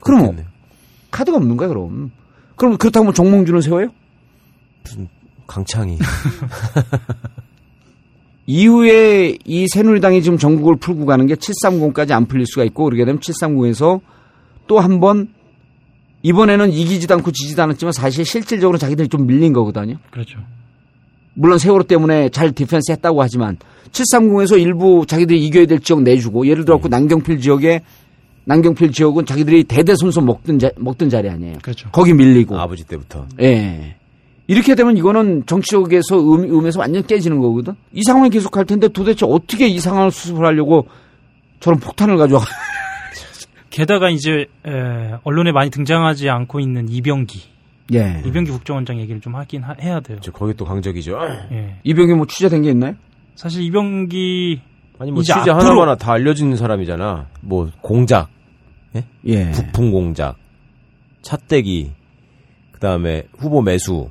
[0.00, 0.36] 그럼 뭐.
[1.10, 2.10] 카드가 없는 거야 그럼.
[2.56, 3.88] 그럼 그렇다고 뭐 정몽준을 세워요?
[5.46, 5.98] 강창이.
[8.50, 13.20] 이후에 이 새누리당이 지금 전국을 풀고 가는 게 730까지 안 풀릴 수가 있고 그러게 되면
[13.20, 14.00] 730에서
[14.66, 15.28] 또 한 번
[16.22, 19.98] 이번에는 이기지도 않고 지지도 않았지만 사실 실질적으로 자기들이 좀 밀린 거거든요.
[20.10, 20.38] 그렇죠.
[21.34, 23.56] 물론 세월호 때문에 잘 디펜스 했다고 하지만
[23.92, 27.82] 730에서 일부 자기들이 이겨야 될 지역 내주고 예를 들어 고 남경필 지역에
[28.46, 31.58] 남경필 지역은 자기들이 대대손손 먹던 자, 먹던 자리 아니에요.
[31.62, 31.90] 그렇죠.
[31.92, 32.58] 거기 밀리고.
[32.58, 33.26] 아버지 때부터.
[33.42, 33.94] 예.
[34.48, 37.74] 이렇게 되면 이거는 정치적에서 음, 음에서 완전 깨지는 거거든.
[37.92, 40.86] 이 상황이 계속 갈 텐데 도대체 어떻게 이 상황을 수습을 하려고
[41.60, 42.40] 저런 폭탄을 가져와.
[43.70, 44.70] 게다가 이제 에,
[45.24, 47.42] 언론에 많이 등장하지 않고 있는 이병기,
[47.92, 48.22] 예.
[48.26, 50.18] 이병기 국정원장 얘기를 좀 하긴 하- 해야 돼요.
[50.22, 51.18] 저 거기 또 강적이죠.
[51.52, 51.76] 예.
[51.84, 52.94] 이병이 뭐 취재된 게 있나요?
[53.36, 54.60] 사실 이병기
[54.98, 57.26] 아니 뭐 이제 취재 앞으로- 하나마나 다 알려진 사람이잖아.
[57.42, 58.28] 뭐 공작,
[59.26, 59.50] 예.
[59.52, 60.36] 부품 공작,
[61.22, 61.92] 차떼기,
[62.72, 64.08] 그 다음에 후보 매수.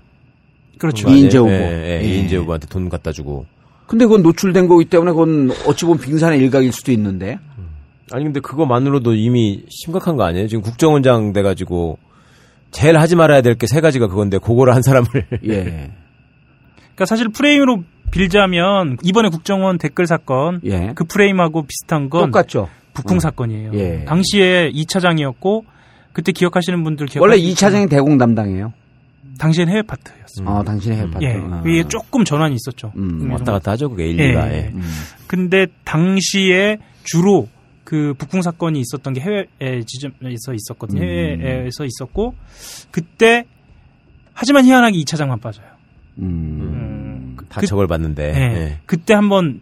[0.77, 1.07] 그렇죠.
[1.07, 1.21] 아니에요?
[1.21, 1.49] 이인재 후보.
[1.51, 2.07] 예, 예, 예.
[2.07, 3.45] 이인재 후보한테 돈 갖다 주고.
[3.87, 7.39] 근데 그건 노출된 거기 때문에 그건 어찌 보면 빙산의 일각일 수도 있는데.
[8.11, 10.47] 아니 근데 그거만으로도 이미 심각한 거 아니에요?
[10.47, 11.97] 지금 국정원장 돼 가지고
[12.71, 15.07] 제일 하지 말아야 될 게 세 가지가 그건데 그거를 한 사람을
[15.45, 15.63] 예.
[16.95, 20.91] 그러니까 사실 프레임으로 빌자면 이번에 국정원 댓글 사건 예.
[20.95, 22.69] 그 프레임하고 비슷한 건 똑같죠.
[22.93, 23.19] 북풍 어.
[23.19, 23.71] 사건이에요.
[23.73, 24.05] 예.
[24.05, 25.63] 당시에 2차장이었고
[26.13, 28.73] 그때 기억하시는 분들 기억 원래 2차장이 대공 담당이에요.
[29.39, 30.47] 당시엔 해외 파트였어요.
[30.49, 31.23] 아, 당신의 해파트.
[31.25, 31.33] 예.
[31.63, 32.91] 그게 조금 전환이 있었죠.
[32.95, 34.09] 음, 왔다 갔다 하죠 그게 예.
[34.09, 34.53] 일리가.
[34.53, 34.71] 예.
[34.73, 34.81] 음.
[35.27, 37.47] 근데 당시에 주로
[37.83, 39.45] 그 북풍 사건이 있었던 게 해외
[39.85, 41.01] 지점에서 있었거든요.
[41.01, 41.05] 음.
[41.41, 42.35] 해외에서 있었고
[42.91, 43.45] 그때
[44.33, 45.67] 하지만 희한하게 2차장만 빠져요.
[46.19, 46.25] 음.
[46.61, 48.33] 음, 다 그- 저걸 봤는데.
[48.35, 48.39] 예.
[48.39, 48.79] 예.
[48.85, 49.61] 그때 한번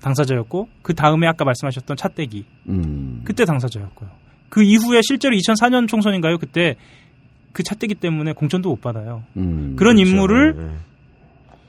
[0.00, 3.22] 당사자였고 그 다음에 아까 말씀하셨던 차떼기 음.
[3.24, 4.08] 그때 당사자였고요.
[4.48, 6.38] 그 이후에 실제로 2004년 총선인가요?
[6.38, 6.76] 그때
[7.58, 9.24] 그 차떼기 때문에 공천도 못 받아요.
[9.36, 9.74] 음.
[9.76, 10.08] 그런 그렇죠.
[10.12, 10.64] 인물을 예.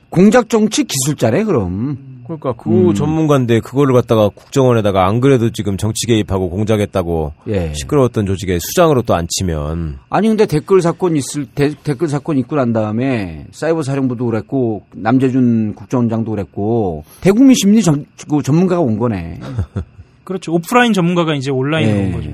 [0.08, 2.20] 공작 정치 기술자네 그럼.
[2.26, 2.94] 그러니까 그 음.
[2.94, 7.72] 전문가인데 그거를 갖다가 국정원에다가 안 그래도 지금 정치 개입하고 공작했다고 예.
[7.74, 12.72] 시끄러웠던 조직에 수장으로 또 앉히면 아니 근데 댓글 사건 있을 대- 댓글 사건 있고 난
[12.72, 19.40] 다음에 사이버 사령부도 그랬고 남재준 국정원장도 그랬고 대국민 심리 전, 그 전문가가 온 거네.
[20.22, 20.52] 그렇죠.
[20.52, 22.04] 오프라인 전문가가 이제 온라인으로 예.
[22.04, 22.30] 온 거죠.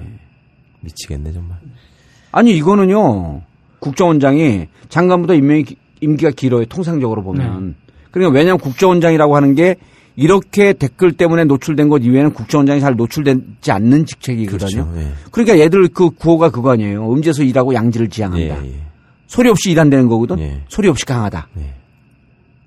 [0.81, 1.57] 미치겠네 정말.
[2.37, 3.41] 아니 이거는요
[3.81, 7.75] 국정원장이 장관보다 임명이 기- 임기가 길어요 통상적으로 보면.
[8.11, 9.77] 그러니까 왜냐하면 국정원장이라고 하는 게
[10.17, 14.85] 이렇게 댓글 때문에 노출된 것 이외에는 국정원장이 잘 노출되지 않는 직책이거든요.
[14.85, 15.01] 그렇죠.
[15.01, 15.13] 예.
[15.31, 17.11] 그러니까 얘들 그 구호가 그거 아니에요.
[17.13, 18.65] 음제에서 일하고 양지를 지향한다.
[18.65, 18.75] 예, 예.
[19.27, 20.39] 소리 없이 일한다는 거거든.
[20.41, 20.61] 예.
[20.69, 21.49] 소리 없이 강하다.
[21.59, 21.75] 예.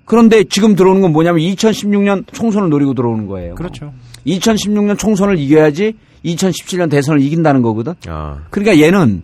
[0.04, 3.54] 그런데 지금 들어오는 건 뭐냐면 2016년 총선을 노리고 들어오는 거예요.
[3.54, 3.92] 그렇죠.
[4.26, 5.94] 2016년 총선을 이겨야지
[6.24, 7.94] 2017년 대선을 이긴다는 거거든.
[8.08, 8.38] 아.
[8.50, 9.22] 그러니까 얘는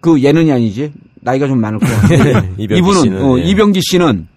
[0.00, 1.98] 그 얘는이 아니지 나이가 좀 많을 거야.
[2.56, 3.42] 이병기 이분은 씨는, 어, 예.
[3.42, 4.28] 이병기 씨는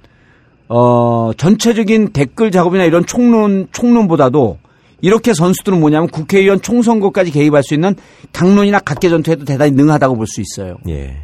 [0.68, 4.58] 어 전체적인 댓글 작업이나 이런 총론 총론보다도
[5.02, 7.96] 이렇게 선수들은 뭐냐면 국회의원 총선거까지 개입할 수 있는
[8.32, 10.78] 강론이나 각계 전투에도 대단히 능하다고 볼 수 있어요.
[10.88, 11.18] 예.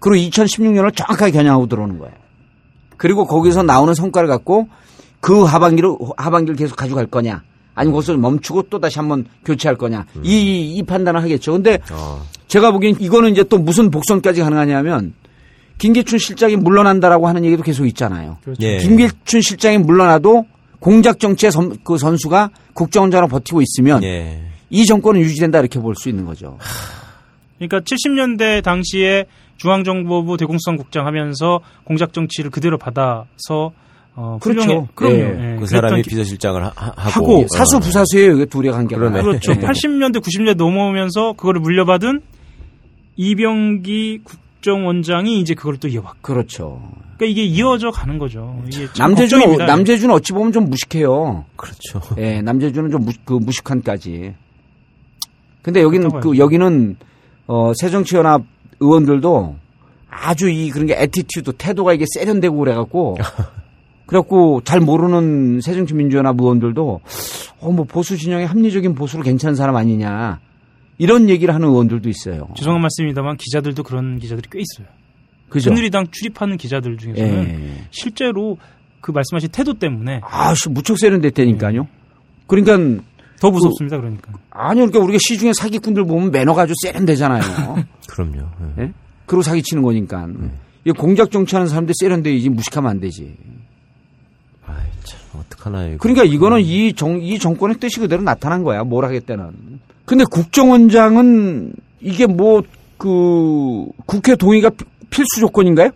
[0.00, 2.14] 그리고 2016년을 정확하게 겨냥하고 들어오는 거예요.
[2.96, 4.68] 그리고 거기서 나오는 성과를 갖고
[5.20, 7.42] 그 하반기로 하반기를 계속 가져갈 거냐?
[7.80, 10.04] 아니면 거기서 멈추고 또 다시 한번 교체할 거냐?
[10.22, 11.52] 이, 이 판단을 하겠죠.
[11.52, 12.22] 근데 어.
[12.48, 15.14] 제가 보기엔 이거는 이제 또 무슨 복선까지 가능하냐면
[15.78, 18.36] 김기춘 실장이 물러난다라고 하는 얘기도 계속 있잖아요.
[18.44, 18.62] 그렇죠.
[18.66, 18.78] 예.
[18.78, 20.44] 김기춘 실장이 물러나도
[20.78, 24.42] 공작 정치의 선, 그 선수가 국정원장으로 버티고 있으면 예.
[24.70, 26.58] 이 정권은 유지된다 이렇게 볼 수 있는 거죠.
[27.58, 29.24] 그러니까 70년대 당시에
[29.56, 33.72] 중앙정보부 대공수상 국장 하면서 공작 정치를 그대로 받아서
[34.16, 34.88] 어, 그렇죠.
[34.94, 35.14] 그럼요.
[35.16, 35.52] 예.
[35.54, 35.56] 예.
[35.58, 37.46] 그 사람이 기- 비서실장을 하, 하- 하고, 하고 어.
[37.56, 38.32] 사수 부사수예요.
[38.34, 38.98] 이게 둘의 관계가.
[39.00, 39.22] 그러네.
[39.22, 39.54] 그렇죠.
[39.54, 39.60] 네.
[39.60, 42.20] 80년대 90년대 넘어오면서 그거를 물려받은
[43.16, 46.18] 이병기 국정원장이 이제 그걸 또 이어받고.
[46.22, 46.82] 그렇죠.
[47.16, 48.62] 그러니까 이게 이어져 가는 거죠.
[48.98, 49.66] 남재준은 걱정입니다.
[49.66, 51.44] 남재준은 어찌 보면 좀 무식해요.
[51.56, 52.00] 그렇죠.
[52.18, 54.34] 예, 남재준은 좀 무, 그 무식한까지.
[55.62, 56.96] 근데 여기는 그 여기는
[57.46, 58.42] 어 새정치연합
[58.80, 59.56] 의원들도
[60.08, 63.18] 아주 이 그런 게 attitude 태도가 이게 세련되고 그래갖고
[64.10, 67.00] 그래갖고 잘 모르는 새정치민주연합 의원들도
[67.60, 70.40] 어 뭐 보수 진영의 합리적인 보수로 괜찮은 사람 아니냐
[70.98, 72.48] 이런 얘기를 하는 의원들도 있어요.
[72.56, 74.92] 죄송한 말씀입니다만 기자들도 그런 기자들이 꽤 있어요.
[75.48, 75.70] 그죠?
[75.70, 77.84] 새누리당 출입하는 기자들 중에서는 예.
[77.90, 78.58] 실제로
[79.00, 81.86] 그 말씀하신 태도 때문에 아씨 무척 세련됐다니까요.
[82.48, 83.02] 그러니까
[83.40, 83.98] 더 무섭습니다.
[83.98, 84.32] 그 러니까.
[84.50, 87.84] 아니요, 그러니까 우리가 시중에 사기꾼들 보면 매너가 아주 세련되잖아요.
[88.08, 88.38] 그럼요.
[88.78, 88.82] 예.
[88.82, 88.92] 예?
[89.26, 90.26] 그러고 사기치는 거니까.
[90.84, 93.36] 이 공작 정치하는 사람들 세련돼야지 무식하면 안 되지.
[95.32, 95.96] 아이, 참, 어떡하나, 이거.
[95.98, 98.84] 그러니까 이거는 이 정, 이 정권의 뜻이 그대로 나타난 거야.
[98.84, 99.80] 뭘 하겠다는.
[100.04, 102.62] 근데 국정원장은 이게 뭐,
[102.98, 105.90] 그, 국회 동의가 피- 필수 조건인가요?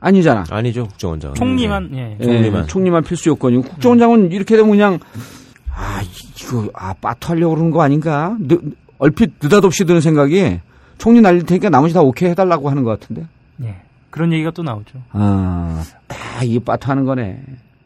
[0.00, 0.44] 아니잖아.
[0.50, 1.34] 아니죠, 국정원장.
[1.34, 2.16] 총리만 예.
[2.20, 2.66] 예, 총리만.
[2.66, 4.98] 총리만 필수 요건이고 국정원장은 이렇게 되면 그냥
[5.72, 6.02] 아
[6.40, 8.36] 이거 아 빠트하려고 그러는 거 아닌가?
[8.40, 8.58] 느-
[8.98, 10.58] 얼핏 느닷없이 드는 생각이
[10.98, 13.26] 총리 날릴 테니까 나머지 다 오케이 해달라고 하는 것 같은데.
[13.62, 13.76] 예.
[14.10, 14.98] 그런 얘기가 또 나오죠.
[15.12, 17.40] 아, 다 이게 빠트하는 거네.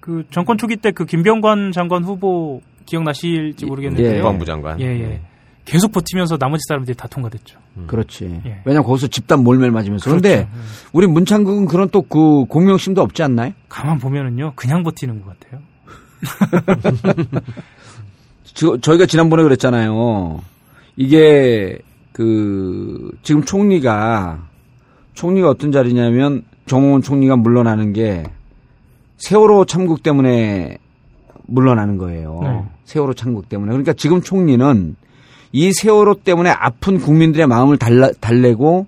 [0.06, 4.12] 그 정권 초기 때 그 김병관 장관 후보 기억나실지 모르겠는데요.
[4.12, 4.14] 예.
[4.20, 4.80] 국방부 장관.
[4.80, 5.20] 예, 예.
[5.64, 7.58] 계속 버티면서 나머지 사람들이 다 통과됐죠.
[7.88, 8.40] 그렇지.
[8.46, 8.60] 예.
[8.64, 10.04] 왜냐면 거기서 집단 몰매를 맞으면서.
[10.08, 10.50] 그런데 그렇죠.
[10.92, 13.52] 우리 문창국은 그런 또 그 공명심도 없지 않나요?
[13.68, 15.60] 가만 보면은요, 그냥 버티는 것 같아요.
[18.54, 20.40] 저, 저희가 지난번에 그랬잖아요.
[20.96, 21.78] 이게
[22.12, 24.46] 그 지금 총리가
[25.14, 28.22] 총리가 어떤 자리냐면 정홍원 총리가 물러나는 게
[29.18, 30.78] 세월호 참국 때문에
[31.46, 32.40] 물러나는 거예요.
[32.42, 32.62] 네.
[32.84, 33.70] 세월호 참국 때문에.
[33.70, 34.96] 그러니까 지금 총리는
[35.52, 38.86] 이 세월호 때문에 아픈 국민들의 마음을 달라, 달래고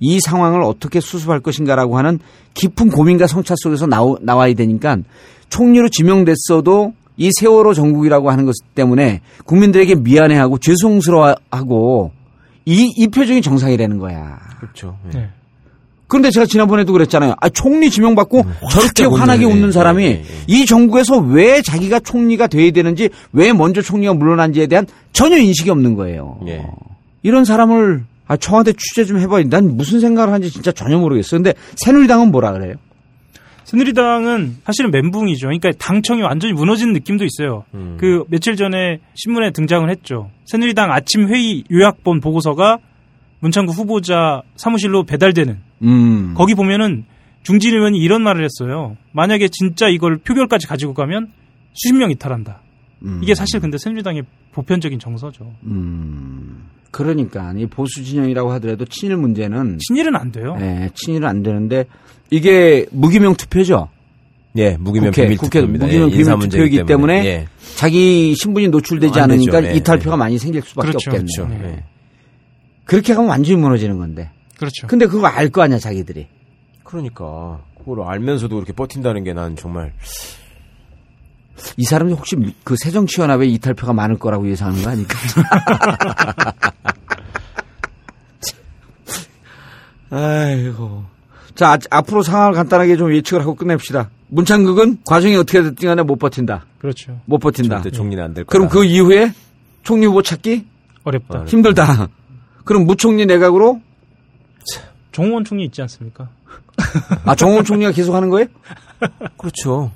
[0.00, 2.18] 이 상황을 어떻게 수습할 것인가라고 하는
[2.54, 4.96] 깊은 고민과 성찰 속에서 나오, 나와야 되니까
[5.50, 12.12] 총리로 지명됐어도 이 세월호 정국이라고 하는 것 때문에 국민들에게 미안해하고 죄송스러워하고
[12.64, 14.38] 이, 이 표정이 정상이라는 거야.
[14.58, 14.96] 그렇죠.
[15.12, 15.18] 예.
[15.18, 15.30] 네.
[16.10, 17.36] 그런데 제가 지난번에도 그랬잖아요.
[17.40, 19.18] 아, 총리 지명받고 저렇게 웃네.
[19.20, 20.24] 환하게 웃는 예, 사람이 예, 예.
[20.48, 25.94] 이 정부에서 왜 자기가 총리가 돼야 되는지 왜 먼저 총리가 물러난지에 대한 전혀 인식이 없는
[25.94, 26.40] 거예요.
[26.48, 26.66] 예.
[27.22, 31.38] 이런 사람을 아, 청와대 취재 좀 해봐야 난 무슨 생각을 하는지 진짜 전혀 모르겠어요.
[31.42, 32.74] 근데 새누리당은 뭐라 그래요?
[33.64, 35.46] 새누리당은 사실은 멘붕이죠.
[35.46, 37.64] 그러니까 당청이 완전히 무너진 느낌도 있어요.
[37.74, 37.96] 음.
[38.00, 40.28] 그 며칠 전에 신문에 등장을 했죠.
[40.46, 42.78] 새누리당 아침 회의 요약본 보고서가
[43.40, 46.34] 문창구 후보자 사무실로 배달되는 음.
[46.36, 47.04] 거기 보면은
[47.42, 48.96] 중진 의원이 이런 말을 했어요.
[49.12, 51.30] 만약에 진짜 이걸 표결까지 가지고 가면
[51.72, 52.60] 수십 명 이탈한다.
[53.02, 53.20] 음.
[53.22, 55.52] 이게 사실 근데 새누리당의 보편적인 정서죠.
[55.64, 56.68] 음.
[56.90, 60.56] 그러니까 이 보수 진영이라고 하더라도 친일 문제는 친일은 안 돼요.
[60.60, 61.86] 예, 친일은 안 되는데
[62.30, 63.88] 이게 무기명 투표죠.
[64.56, 65.86] 예, 무기명 국회, 비밀 국회 투표입니다.
[65.86, 67.46] 무기명 예, 인사 비밀 투표이기 때문에 예.
[67.76, 69.52] 자기 신분이 노출되지 안 되죠.
[69.52, 70.18] 않으니까 네, 이탈표가 네.
[70.18, 71.58] 많이 생길 수밖에 그렇죠, 없겠네요.
[71.58, 71.82] 그렇죠.
[72.90, 74.30] 그렇게 가면 완전히 무너지는 건데.
[74.58, 74.88] 그렇죠.
[74.88, 76.26] 근데 그거 알 거 아니야 자기들이.
[76.82, 79.92] 그러니까 그걸 알면서도 그렇게 버틴다는 게 난 정말
[81.76, 82.34] 이 사람이 혹시
[82.64, 85.16] 그 새정치연합에 이탈표가 많을 거라고 예상하는 거 아닐까?
[90.10, 91.04] 아이고.
[91.54, 94.10] 자, 아- 앞으로 상황을 간단하게 좀 예측을 하고 끝냅시다.
[94.28, 96.64] 문창극은 과정이 어떻게 됐든 간에 못 버틴다.
[96.78, 97.20] 그렇죠.
[97.26, 97.82] 못 버틴다.
[97.82, 98.52] 절대 총리는 안 될 거다.
[98.52, 99.32] 그럼 그 이후에
[99.82, 100.66] 총리 후보 찾기
[101.04, 101.44] 어렵다.
[101.46, 102.08] 힘들다.
[102.64, 103.80] 그럼 무총리 내각으로
[105.12, 106.28] 정호원 총리 있지 않습니까?
[107.24, 108.46] 아 정원 총리가 계속 하는 거예요?
[109.36, 109.90] 그렇죠.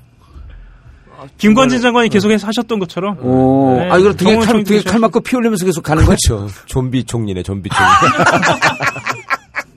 [1.39, 5.37] 김관진 장관이 계속해서 하셨던 것처럼 오, 네, 아 이거 정원 칼, 계속 칼 맞고 피
[5.37, 6.17] 흘리면서 계속 가는 거야?
[6.27, 6.49] 그렇죠.
[6.67, 7.89] 좀비 총리네, 좀비 총리.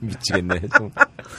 [0.00, 0.60] 미치겠네.
[0.76, 0.90] 좀.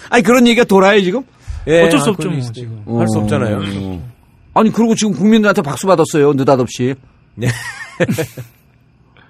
[0.09, 1.23] 아니 그런 얘기가 돌아요 지금?
[1.67, 2.41] 예, 어쩔 수 아, 없죠, 뭐.
[2.51, 2.83] 지금.
[2.87, 3.57] 할 수 없잖아요.
[3.57, 4.09] 어.
[4.55, 6.95] 아니 그리고 지금 국민들한테 박수 받았어요 느닷없이.
[7.35, 7.47] 네.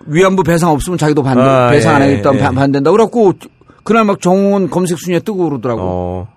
[0.06, 2.40] 위안부 배상 없으면 자기도 반 아, 배상 안 예, 하겠다 예.
[2.40, 2.92] 반 반된다.
[2.92, 3.34] 그래갖고
[3.84, 5.82] 그날 막 정원 검색 순위에 뜨고 그러더라고.
[5.82, 6.28] 어,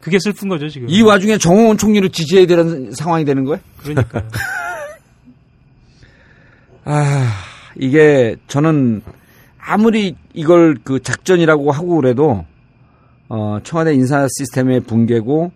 [0.00, 0.88] 그게 슬픈 거죠 지금.
[0.88, 3.60] 이 와중에 정홍원 총리를 지지해야 되는 상황이 되는 거예요?
[3.82, 4.22] 그러니까
[6.84, 7.30] 아,
[7.76, 9.02] 이게 저는
[9.58, 12.44] 아무리 이걸 그 작전이라고 하고 그래도
[13.28, 15.50] 어, 청와대 인사 시스템의 붕괴고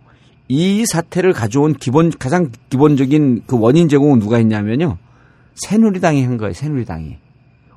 [0.49, 4.97] 이 사태를 가져온 기본 가장 기본적인 그 원인 제공은 누가 했냐면요.
[5.67, 6.53] 새누리당이 한 거예요.
[6.53, 7.17] 새누리당이.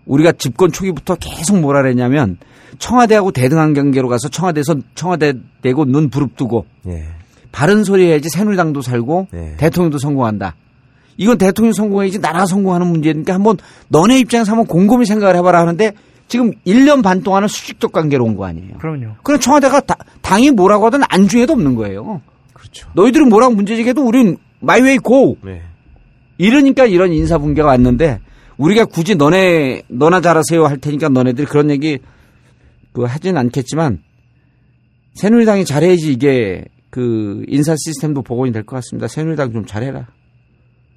[0.06, 2.38] 우리가 집권 초기부터 계속 뭐라 그랬냐면
[2.80, 7.06] 청와대하고 대등한 관계로 가서 청와대에서 청와대 대고 눈 부릅뜨고 예.
[7.52, 9.56] 바른 소리 해야지 새누리당도 살고 네.
[9.58, 10.56] 대통령도 성공한다.
[11.18, 13.58] 이건 대통령 성공해야지 나라가 성공하는 문제니까 한번
[13.90, 15.92] 너네 입장에서 한번 곰곰이 생각을 해봐라 하는데
[16.28, 18.78] 지금 1년 반 동안은 수직적 관계로 온 거 아니에요.
[18.80, 19.16] 그럼요.
[19.22, 22.22] 그럼 청와대가 다- 당이 뭐라고 하든 안중에도 없는 거예요.
[22.54, 22.88] 그렇죠.
[22.96, 25.38] 너희들은 뭐라고 문제 제기해도 우린 my way go.
[25.44, 25.62] 네.
[26.42, 28.20] 이러니까 이런 인사 붕괴가 왔는데
[28.58, 32.00] 우리가 굳이 너네 너나 잘하세요 할 테니까 너네들이 그런 얘기
[32.94, 34.02] 그 하진 않겠지만
[35.14, 39.08] 새누리당이 잘해야지 이게 그 인사 시스템도 복원이 될 것 같습니다.
[39.08, 40.08] 새누리당 좀 잘해라.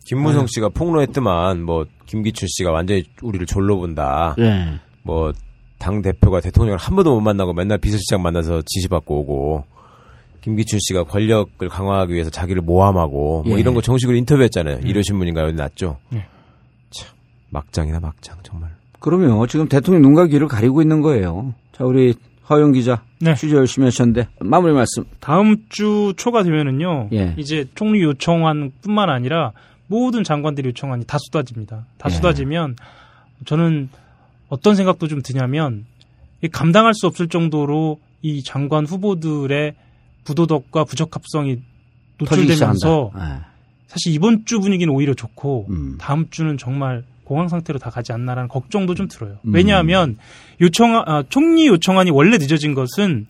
[0.07, 4.35] 김무성 씨가 폭로했더만 뭐 김기춘 씨가 완전히 우리를 졸로 본다.
[4.39, 4.81] 예.
[5.03, 9.65] 뭐당 대표가 대통령을 한 번도 못 만나고 맨날 비서실장 만나서 지시받고 오고
[10.45, 13.61] 김기춘 씨가 권력을 강화하기 위해서 자기를 모함하고 뭐 예.
[13.61, 14.81] 이런 거 정식으로 인터뷰했잖아요.
[14.85, 15.47] 일요신문인가요?
[15.47, 15.97] 어디 났죠?
[16.13, 16.27] 예.
[16.91, 17.09] 참
[17.49, 18.69] 막장이다 막장 정말.
[19.01, 21.55] 그러면 지금 대통령 눈과 귀를 가리고 있는 거예요.
[21.73, 22.13] 자 우리
[22.51, 23.35] 허영 기자 네.
[23.35, 25.05] 취재 열심히 하셨는데 마무리 말씀.
[25.19, 27.09] 다음 주 초가 되면은요.
[27.15, 27.35] 예.
[27.39, 29.53] 이제 총리 요청안 뿐만 아니라
[29.87, 31.87] 모든 장관들이 요청안이 다 쏟아집니다.
[31.97, 32.15] 다 예.
[32.15, 32.77] 쏟아지면
[33.47, 33.89] 저는
[34.51, 35.87] 어떤 생각도 좀 드냐면
[36.43, 39.75] 이 감당할 수 없을 정도로 이 장관 후보들의
[40.25, 41.61] 부도덕과 부적합성이
[42.19, 43.47] 노출되면서 시작한다.
[43.87, 45.97] 사실 이번 주 분위기는 오히려 좋고 음.
[45.99, 49.39] 다음 주는 정말 공황 상태로 다 가지 않나라는 걱정도 좀 들어요.
[49.43, 49.55] 음.
[49.55, 50.19] 왜냐하면
[50.61, 53.27] 요청 아, 총리 요청안이 원래 늦어진 것은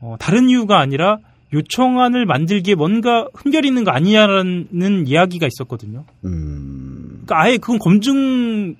[0.00, 1.18] 어, 다른 이유가 아니라
[1.52, 6.04] 요청안을 만들기에 뭔가 흠결이 있는 거 아니냐라는 이야기가 있었거든요.
[6.24, 7.22] 음.
[7.26, 8.76] 그러니까 아예 그건 검증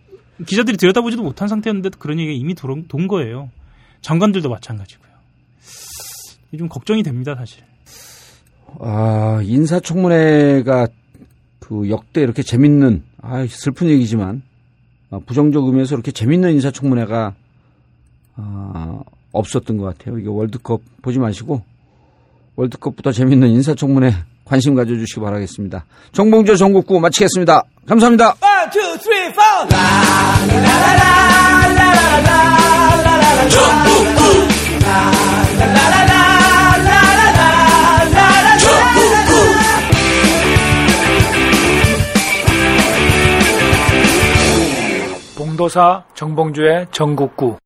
[0.47, 3.51] 기자들이 들여다보지도 못한 상태였는데도 그런 얘기가 이미 돈, 돈 거예요.
[4.01, 5.10] 장관들도 마찬가지고요.
[6.59, 7.63] 좀 걱정이 됩니다, 사실.
[8.81, 10.89] 아, 인사청문회가
[11.59, 14.43] 그 역대 이렇게 재밌는, 아, 슬픈 얘기지만,
[15.11, 17.35] 아, 부정적 의미에서 이렇게 재밌는 인사청문회가,
[18.37, 19.01] 아,
[19.33, 20.19] 없었던 것 같아요.
[20.19, 21.63] 이게 월드컵 보지 마시고,
[22.57, 24.13] 월드컵보다 재밌는 인사청문회
[24.45, 25.85] 관심 가져주시기 바라겠습니다.
[26.13, 27.63] 정봉조 전국구 마치겠습니다.
[27.87, 28.35] 감사합니다.
[28.41, 29.69] One, two, three, four.
[45.61, 47.59] 봉도사 정봉주의 전국구